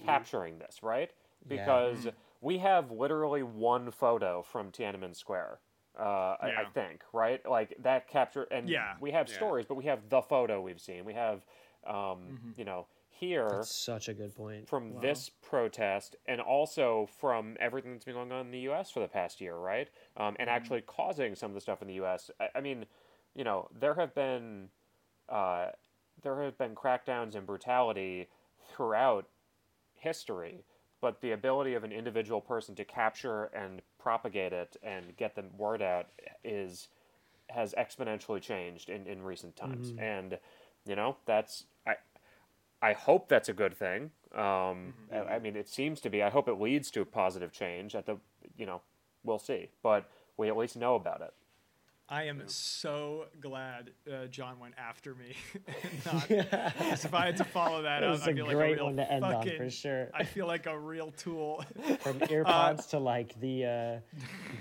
[0.05, 1.11] capturing this, right?
[1.49, 1.57] Yeah.
[1.57, 2.09] Because
[2.41, 5.59] we have literally one photo from Tiananmen Square.
[5.99, 7.41] Uh, I, I think, right?
[7.49, 8.95] Like that capture, and Yeah.
[9.01, 9.37] we have Yeah.
[9.37, 11.07] stories, but we have the photo we've seen.
[11.07, 11.47] We have,
[11.87, 12.87] um, you know,
[13.19, 14.69] here That's such a good point.
[14.69, 18.91] from this protest and also from everything that's been going on in the U.S.
[18.91, 19.89] for the past year, right?
[20.17, 22.31] Um, and actually causing some of the stuff in the U.S.
[22.41, 22.87] I, I mean,
[23.35, 24.69] you know, there have been
[25.29, 25.69] uh,
[26.23, 28.29] there have been crackdowns and brutality
[28.75, 29.27] throughout
[29.95, 30.64] history,
[31.01, 35.45] but the ability of an individual person to capture and propagate it and get the
[35.57, 36.07] word out
[36.45, 36.89] is
[37.49, 40.39] has exponentially changed in, in recent times, and
[40.87, 41.95] you know that's I
[42.87, 44.11] I hope that's a good thing.
[44.32, 46.22] Um, I, I mean, it seems to be.
[46.22, 47.97] I hope it leads to a positive change.
[47.97, 48.18] At the
[48.57, 48.80] you know,
[49.24, 51.34] we'll see, but we at least know about it.
[52.09, 55.34] I am so glad uh, John went after me.
[56.07, 58.55] not, because if I had to follow that That up, was I a feel great
[58.55, 60.11] like a real one to end on, for sure.
[60.14, 61.64] I feel like a real tool.
[62.01, 63.99] From earpods to like the uh,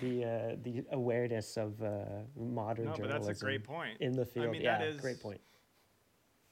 [0.02, 2.06] the uh, the awareness of uh,
[2.36, 3.28] modern No, but journalism.
[3.28, 3.98] that's a great point.
[4.00, 4.52] in the field.
[4.54, 5.42] mean, yeah, that is- great point.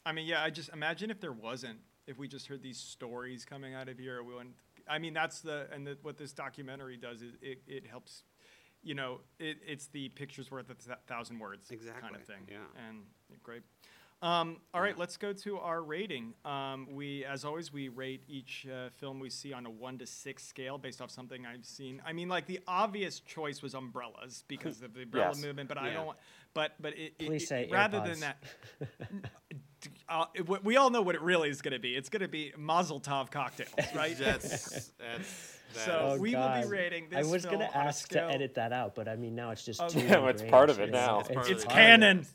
[0.06, 3.45] I mean, yeah, I just imagine if there wasn't, if we just heard these stories
[3.45, 4.56] coming out of here, we wouldn't.
[4.88, 8.24] I mean, that's the and the, what this documentary does is it, it helps.
[8.86, 12.01] You know, it, it's the pictures worth a th- thousand words exactly.
[12.01, 12.45] kind of thing.
[12.51, 12.58] yeah.
[12.89, 13.04] and
[13.41, 13.62] great.
[14.22, 16.34] Um, all right, let's go to our rating.
[16.45, 20.06] Um, we, as always, we rate each uh, film we see on a one to
[20.06, 22.01] six scale based off something I've seen.
[22.06, 25.41] I mean, like the obvious choice was umbrellas because of the umbrella Yes.
[25.43, 26.06] movement, but I don't.
[26.08, 26.18] want
[26.54, 28.06] But but it, it- Please it- say rather AirPods.
[28.08, 28.43] than that,
[30.14, 31.95] uh, it- we- we all know what it really is going to be.
[31.95, 34.18] It's going to be Mazel Tov cocktails, right?
[34.18, 35.57] That's that's.
[35.86, 37.28] So- Oh, is- we will be rating this.
[37.28, 39.88] I was gonna ask to edit that out, but I mean now it's just Oh,
[39.89, 41.20] too yeah, well, it's part of it now.
[41.22, 41.70] It's part of It's it.
[41.70, 42.28] canon.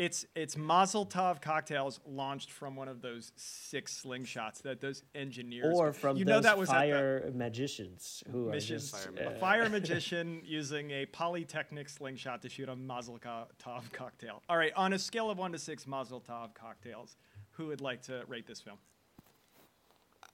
[0.00, 5.76] It's it's Mazel Tov cocktails launched from one of those six slingshots that those engineers
[5.76, 9.14] or from you those know that was at the- fire magicians who Missions, are just
[9.14, 14.42] Fire a uh, fire magician using a polytechnic slingshot to shoot a Mazel Tov cocktail.
[14.48, 17.18] All right, on a scale of one to six Mazel Tov cocktails,
[17.50, 18.78] who would like to rate this film?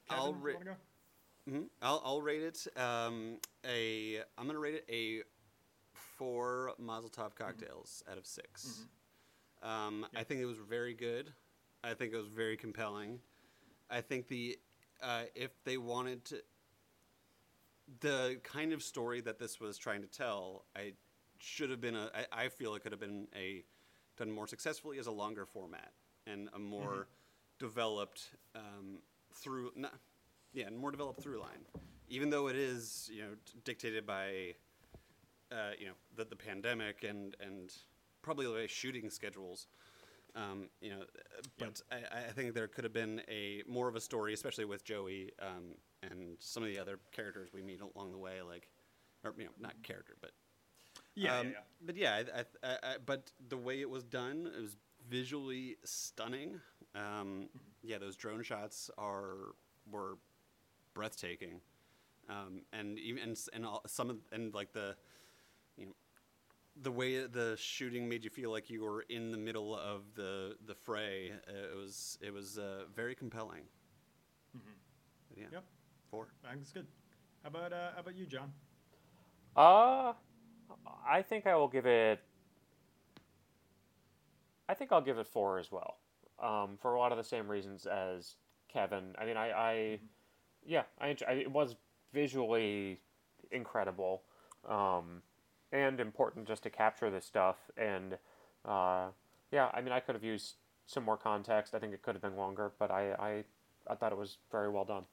[0.08, 1.50] I'll Kevin, you ra- wanna go?
[1.50, 1.64] Mhm.
[1.82, 4.18] I'll, I'll rate it um, a.
[4.38, 5.22] I'm gonna rate it a
[5.92, 8.86] four Mazel Tov cocktails out of 6
[9.66, 11.32] Um, I think it was very good.
[11.82, 13.18] I think it was very compelling.
[13.90, 14.58] I think the
[15.02, 16.42] uh, if they wanted to,
[18.00, 20.92] the kind of story that this was trying to tell, I
[21.38, 22.10] should have been a.
[22.14, 23.64] I, I feel it could have been a
[24.16, 25.92] done more successfully as a longer format
[26.26, 27.08] and a more
[27.58, 29.00] developed um,
[29.34, 29.72] through.
[29.74, 29.94] Not,
[30.52, 31.66] yeah, and more developed through line.
[32.08, 33.30] Even though it is, you know,
[33.64, 34.54] dictated by,
[35.50, 37.72] uh, you know, the, the pandemic and and
[38.26, 39.68] probably the shooting schedules.
[40.34, 41.04] Um, you know,
[41.58, 44.84] but I, I think there could have been a more of a story, especially with
[44.84, 48.68] Joey um, and some of the other characters we meet along the way, like,
[49.24, 50.32] or you know, not character, but
[51.14, 51.58] Yeah, um, yeah, yeah.
[51.80, 54.76] But yeah, I, I, I, I, but the way it was done, it was
[55.08, 56.60] visually stunning.
[56.94, 57.48] Um,
[57.82, 59.54] yeah, those drone shots are
[59.90, 60.18] were
[60.94, 61.60] breathtaking,
[62.28, 64.96] um, and even and, and all, some of and like the,
[65.78, 65.92] you know,
[66.82, 70.56] the way the shooting made you feel like you were in the middle of the
[70.66, 71.32] the fray.
[71.48, 73.62] Uh, it was it was uh, very compelling.
[74.56, 75.52] Mm-hmm.
[75.52, 75.64] Yep.
[76.10, 76.28] four.
[76.44, 76.86] I think it's good.
[77.42, 78.52] How about uh, how about you, John?
[79.56, 80.12] Uh,
[81.08, 82.20] I think I will give it.
[84.68, 85.98] I think I'll give it four as well,
[86.42, 88.34] um, for a lot of the same reasons as
[88.68, 89.14] Kevin.
[89.18, 89.98] I mean, I, I
[90.66, 91.76] yeah, I, I it was
[92.12, 93.00] visually
[93.52, 94.22] incredible,
[94.68, 95.22] um,
[95.72, 97.56] and important just to capture this stuff.
[97.76, 98.18] And
[98.64, 99.08] uh,
[99.52, 100.54] yeah, I mean, I could have used
[100.86, 101.74] some more context.
[101.74, 103.44] I think it could have been longer, but I, I,
[103.90, 105.04] I thought it was very well done.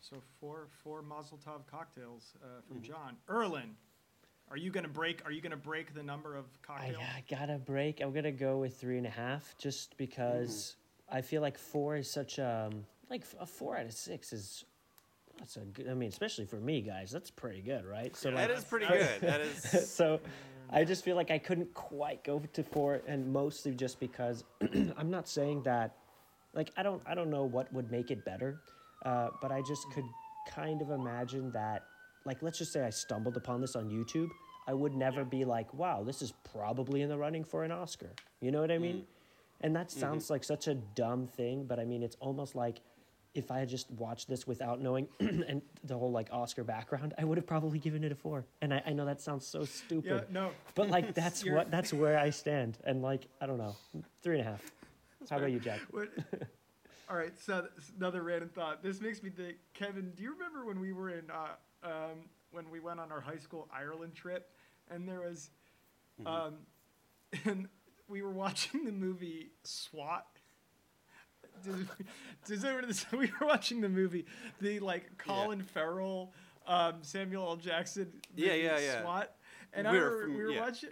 [0.00, 2.86] So four four Mazel Tov cocktails uh, from Mm-hmm.
[2.86, 3.16] John.
[3.28, 3.70] Erlen,
[4.48, 5.22] are you gonna break?
[5.24, 7.02] Are you gonna break the number of I, cocktails?
[7.02, 8.00] I gotta break.
[8.00, 10.76] I'm gonna go with three and a half, just because
[11.10, 12.70] I feel like four is such a
[13.10, 14.64] like a four out of six is
[15.38, 15.88] that's a good.
[15.88, 18.14] I mean, especially for me, guys, that's pretty good, right?
[18.16, 19.08] So That like, is pretty good.
[19.20, 19.90] That is.
[19.90, 20.20] so
[20.70, 24.44] I just feel like I couldn't quite go to four, and mostly just because
[24.96, 25.96] I'm not saying that,
[26.54, 28.60] like I don't I don't know what would make it better,
[29.04, 30.04] uh, but I just could
[30.48, 31.84] kind of imagine that,
[32.24, 34.30] like let's just say I stumbled upon this on YouTube,
[34.66, 38.10] I would never be like, wow, this is probably in the running for an Oscar.
[38.40, 39.04] You know what I mean?
[39.60, 42.80] And that sounds like such a dumb thing, but I mean it's almost like
[43.34, 47.24] if I had just watched this without knowing and the whole like Oscar background, I
[47.24, 48.44] would have probably given it a four.
[48.60, 50.10] And I, I know that sounds so stupid.
[50.10, 50.50] Yeah, no.
[50.74, 52.78] But like that's what that's where I stand.
[52.84, 53.76] And like I don't know,
[54.22, 54.62] three and a half.
[55.30, 55.80] How about you, Jack?
[57.10, 57.66] All right, so
[57.96, 58.82] another random thought.
[58.82, 60.12] This makes me think, Kevin.
[60.14, 63.38] Do you remember when we were in uh, um, when we went on our high
[63.38, 64.50] school Ireland trip,
[64.90, 65.50] and there was,
[66.26, 66.58] um,
[67.44, 67.68] and
[68.08, 70.26] we were watching the movie SWAT.
[71.66, 74.26] Anyone, we were watching the movie,
[74.60, 76.32] the like Colin Farrell,
[76.66, 77.56] um, Samuel L.
[77.56, 78.12] Jackson.
[78.36, 79.02] Yeah, yeah, yeah.
[79.02, 79.34] SWAT,
[79.72, 80.60] and I We were remember from- we were yeah.
[80.60, 80.90] watching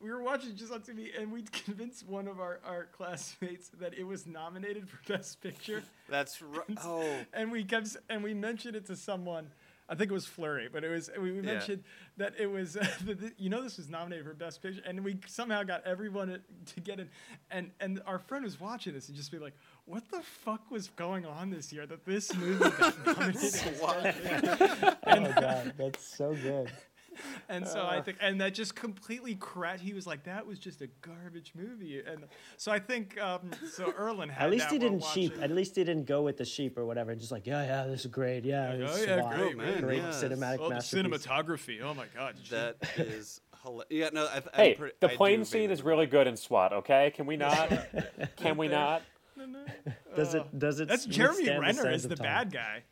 [0.00, 3.92] we were watching just on TV, and we convinced one of our, our classmates that
[3.92, 6.78] it was nominated for Best Picture, That's right.
[6.82, 9.48] Oh, and we kept and we mentioned it to someone,
[9.90, 11.42] I think it was Flurry, but it was we, we Yeah.
[11.54, 11.82] mentioned
[12.16, 12.74] that it was
[13.04, 16.40] the, the- you know this was nominated for best picture, and we somehow got everyone
[16.66, 17.08] to get it,
[17.50, 19.54] and and our friend was watching this and just be like,
[19.86, 23.62] what the fuck was going on this year that this movie got nominated?
[23.82, 26.70] oh my god, that's so good.
[27.48, 29.80] And so I think, and that just completely correct.
[29.80, 32.24] He was like, "That was just a garbage movie," and
[32.56, 35.34] so I think, um, so Erlen had At least that he didn't sheep.
[35.40, 37.10] At least he didn't go with the sheep or whatever.
[37.10, 38.44] and Just like, yeah, yeah, this is great.
[38.44, 39.36] Yeah, Yeah, this oh, yeah, SWAT.
[39.36, 40.22] great, man, great yes.
[40.22, 41.26] cinematic Oh, the masterpiece.
[41.26, 41.82] cinematography!
[41.82, 42.36] Oh my god!
[42.50, 43.86] That is hilarious.
[43.90, 44.26] Yeah, no.
[44.26, 46.72] I, Hey, I'm pretty, the plane agree scene is really good in SWAT.
[46.72, 47.72] Okay, can we not?
[48.36, 49.02] can we not?
[50.16, 50.58] Does it?
[50.58, 50.88] Does it?
[50.88, 52.24] That's Jeremy Renner sands as the time?
[52.24, 52.82] bad guy.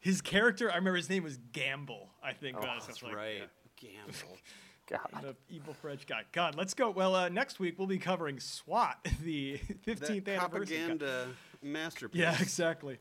[0.00, 2.10] His character, I remember his name was Gamble.
[2.22, 2.86] I think Oh, was.
[2.86, 3.42] that's like, right.
[3.80, 4.36] Gamble.
[4.88, 5.08] God.
[5.22, 6.22] The evil French guy.
[6.32, 6.90] God, let's go.
[6.90, 10.76] Well, uh, next week we'll be covering SWAT, the 15th that anniversary.
[10.76, 11.28] propaganda
[11.62, 12.20] masterpiece.
[12.20, 12.98] Yeah, exactly.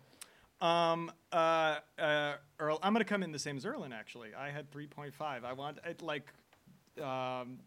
[0.61, 3.93] Um, uh, uh, Earl, I'm gonna come in the same as Erlen.
[3.93, 5.43] Actually, I had 3.5.
[5.43, 6.31] I want it like
[7.01, 7.59] um,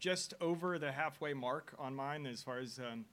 [0.00, 2.78] just over the halfway mark on mine as far as.
[2.78, 3.04] Um,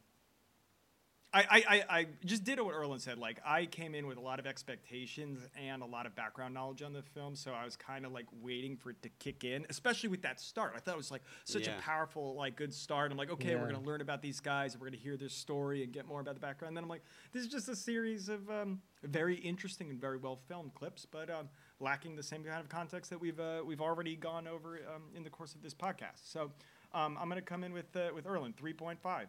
[1.32, 3.20] I, I, I, just did what Erlen said.
[3.20, 6.82] Like I came in with a lot of expectations and a lot of background knowledge
[6.82, 9.64] on the film, so I was kind of like waiting for it to kick in,
[9.70, 10.74] especially with that start.
[10.76, 11.78] I thought it was like such Yeah.
[11.78, 13.12] a powerful, like good start.
[13.12, 15.94] I'm like, okay, we're gonna learn about these guys, we're gonna hear their story and
[15.94, 16.70] get more about the background.
[16.70, 20.18] And then I'm like, this is just a series of um, very interesting and very
[20.18, 21.48] well filmed clips, but um,
[21.80, 25.24] lacking the same kind of context that we've uh, we've already gone over um, in
[25.24, 26.22] the course of this podcast.
[26.24, 26.52] So
[26.96, 29.28] um, I'm gonna come in with uh, with Erlen 3.5.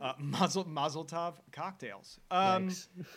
[0.00, 2.18] Uh, Mazel Mazel Tov cocktails.
[2.30, 2.70] Um,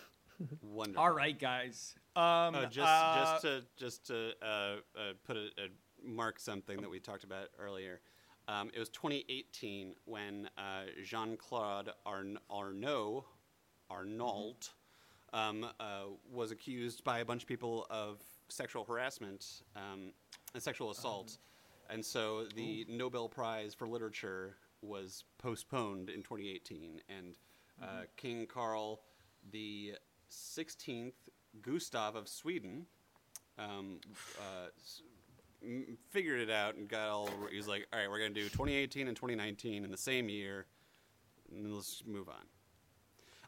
[0.62, 1.02] Wonderful.
[1.02, 1.96] all right, guys.
[2.16, 4.78] Um, Oh, just uh, just to just to uh, uh,
[5.26, 5.68] put a, a
[6.08, 8.02] mark something that we talked about earlier.
[8.48, 13.26] Um, it was 2018 when uh, Jean Claude Arn- Arnault
[13.90, 14.70] Arnault
[15.34, 20.12] um, uh, was accused by a bunch of people of sexual harassment um,
[20.54, 21.38] and sexual assault,
[21.90, 27.36] and so the Nobel Prize for Literature was postponed in 2018, and
[27.82, 29.02] uh, King Carl
[29.52, 29.94] the
[30.32, 31.14] 16th
[31.62, 32.86] Gustav of Sweden
[33.58, 34.00] um,
[34.40, 34.68] uh,
[36.10, 37.30] figured it out and got all.
[37.52, 40.66] He's like, all right, we're gonna do 2018 and 2019 in the same year.
[41.52, 42.36] And let's move on.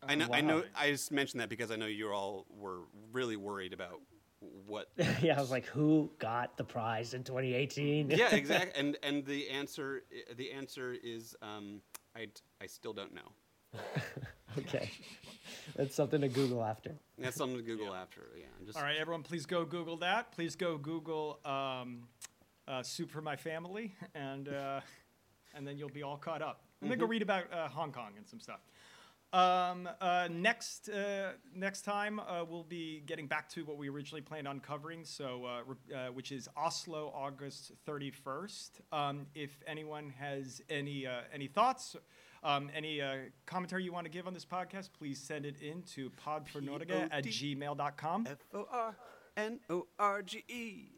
[0.07, 0.27] I know.
[0.31, 0.63] I know.
[0.75, 2.81] I just mentioned that because I know you all were
[3.11, 3.99] really worried about
[4.39, 4.89] what.
[5.21, 8.11] yeah, I was like, who got the prize in 2018?
[8.11, 8.79] yeah, exactly.
[8.79, 10.03] And and the answer
[10.35, 11.81] the answer is um,
[12.15, 12.27] I
[12.61, 13.31] I still don't know.
[14.57, 14.89] okay,
[15.75, 16.95] that's something to Google after.
[17.17, 18.21] That's something to Google after.
[18.37, 18.45] Yeah.
[18.59, 20.31] I'm Just, all right, everyone, please go Google that.
[20.31, 22.03] Please go Google um,
[22.67, 24.81] uh, "Soup for My Family," and uh,
[25.53, 26.61] and then you'll be all caught up.
[26.81, 28.59] And then go read about uh, Hong Kong and some stuff.
[29.33, 34.21] Um, uh, next uh, next time uh, we'll be getting back to what we originally
[34.21, 38.79] planned on covering, so uh, re- uh, which is Oslo, August thirty first.
[38.93, 41.97] Um, if anyone has any uh, any thoughts,
[42.41, 43.15] um, any uh,
[43.45, 47.25] commentary you want to give on this podcast, please send it in to podfornorge at
[47.25, 48.27] gmail.com.
[48.29, 48.95] F O R
[49.35, 50.96] N O R G E.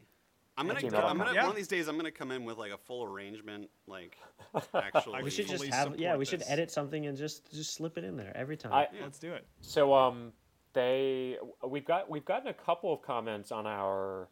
[0.60, 1.42] I'm gonna, At come, I'm gonna Yeah.
[1.42, 1.88] one of these days.
[1.88, 4.18] I'm gonna come in with like a full arrangement, like
[4.74, 5.22] actually.
[5.22, 8.04] We should just have yeah, support we should edit something and just just slip it
[8.04, 8.72] in there every time.
[8.72, 9.46] I, Let's do it.
[9.62, 10.32] So um,
[10.74, 14.28] they we've got we've gotten a couple of comments on our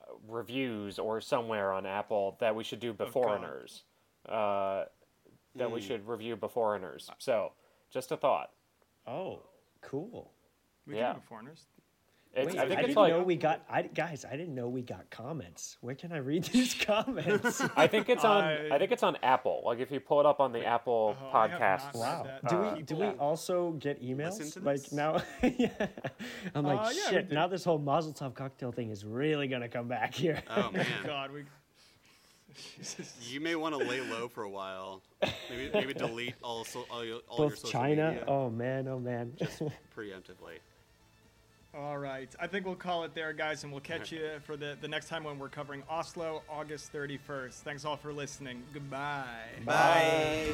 [0.00, 3.82] uh, reviews or somewhere on Apple that we should do Beforeigners.
[4.28, 4.84] Uh,
[5.56, 7.10] that we should review Beforeigners.
[7.18, 7.52] So
[7.90, 8.50] just a thought.
[9.06, 9.40] oh,
[9.82, 10.30] cool.
[10.86, 11.12] We Yeah.
[11.12, 11.66] can do foreigners.
[12.36, 13.62] It's, Wait, I I, it's didn't like know we got.
[13.70, 15.76] I, guys, I didn't know we got comments.
[15.82, 17.60] Where can I read these comments?
[17.76, 19.62] I think it's on I- I think it's on Apple.
[19.64, 21.94] Like if you pull it up on the Apple Oh, podcast.
[21.94, 22.26] wow.
[22.48, 24.60] Do Uh, we do we also get emails?
[24.64, 25.68] Like now, yeah.
[26.56, 27.30] I'm like Uh, yeah, shit.
[27.30, 30.42] Now this whole Mazel Tov cocktail thing is really gonna come back here.
[30.50, 31.44] Oh man, God, we.
[32.78, 33.16] Jesus.
[33.28, 35.02] you may want to lay low for a while.
[35.50, 38.08] Maybe maybe delete all so, all, your, all your Both social China.
[38.10, 38.86] media Oh man.
[38.88, 39.32] Oh man.
[39.96, 40.58] preemptively.
[41.76, 42.28] All right.
[42.38, 45.08] I think we'll call it there, guys, and we'll catch you for the, the next
[45.08, 47.54] time when we're covering Oslo, August 31st.
[47.54, 48.62] Thanks all for listening.
[48.72, 49.24] Goodbye.
[49.64, 50.52] Bye.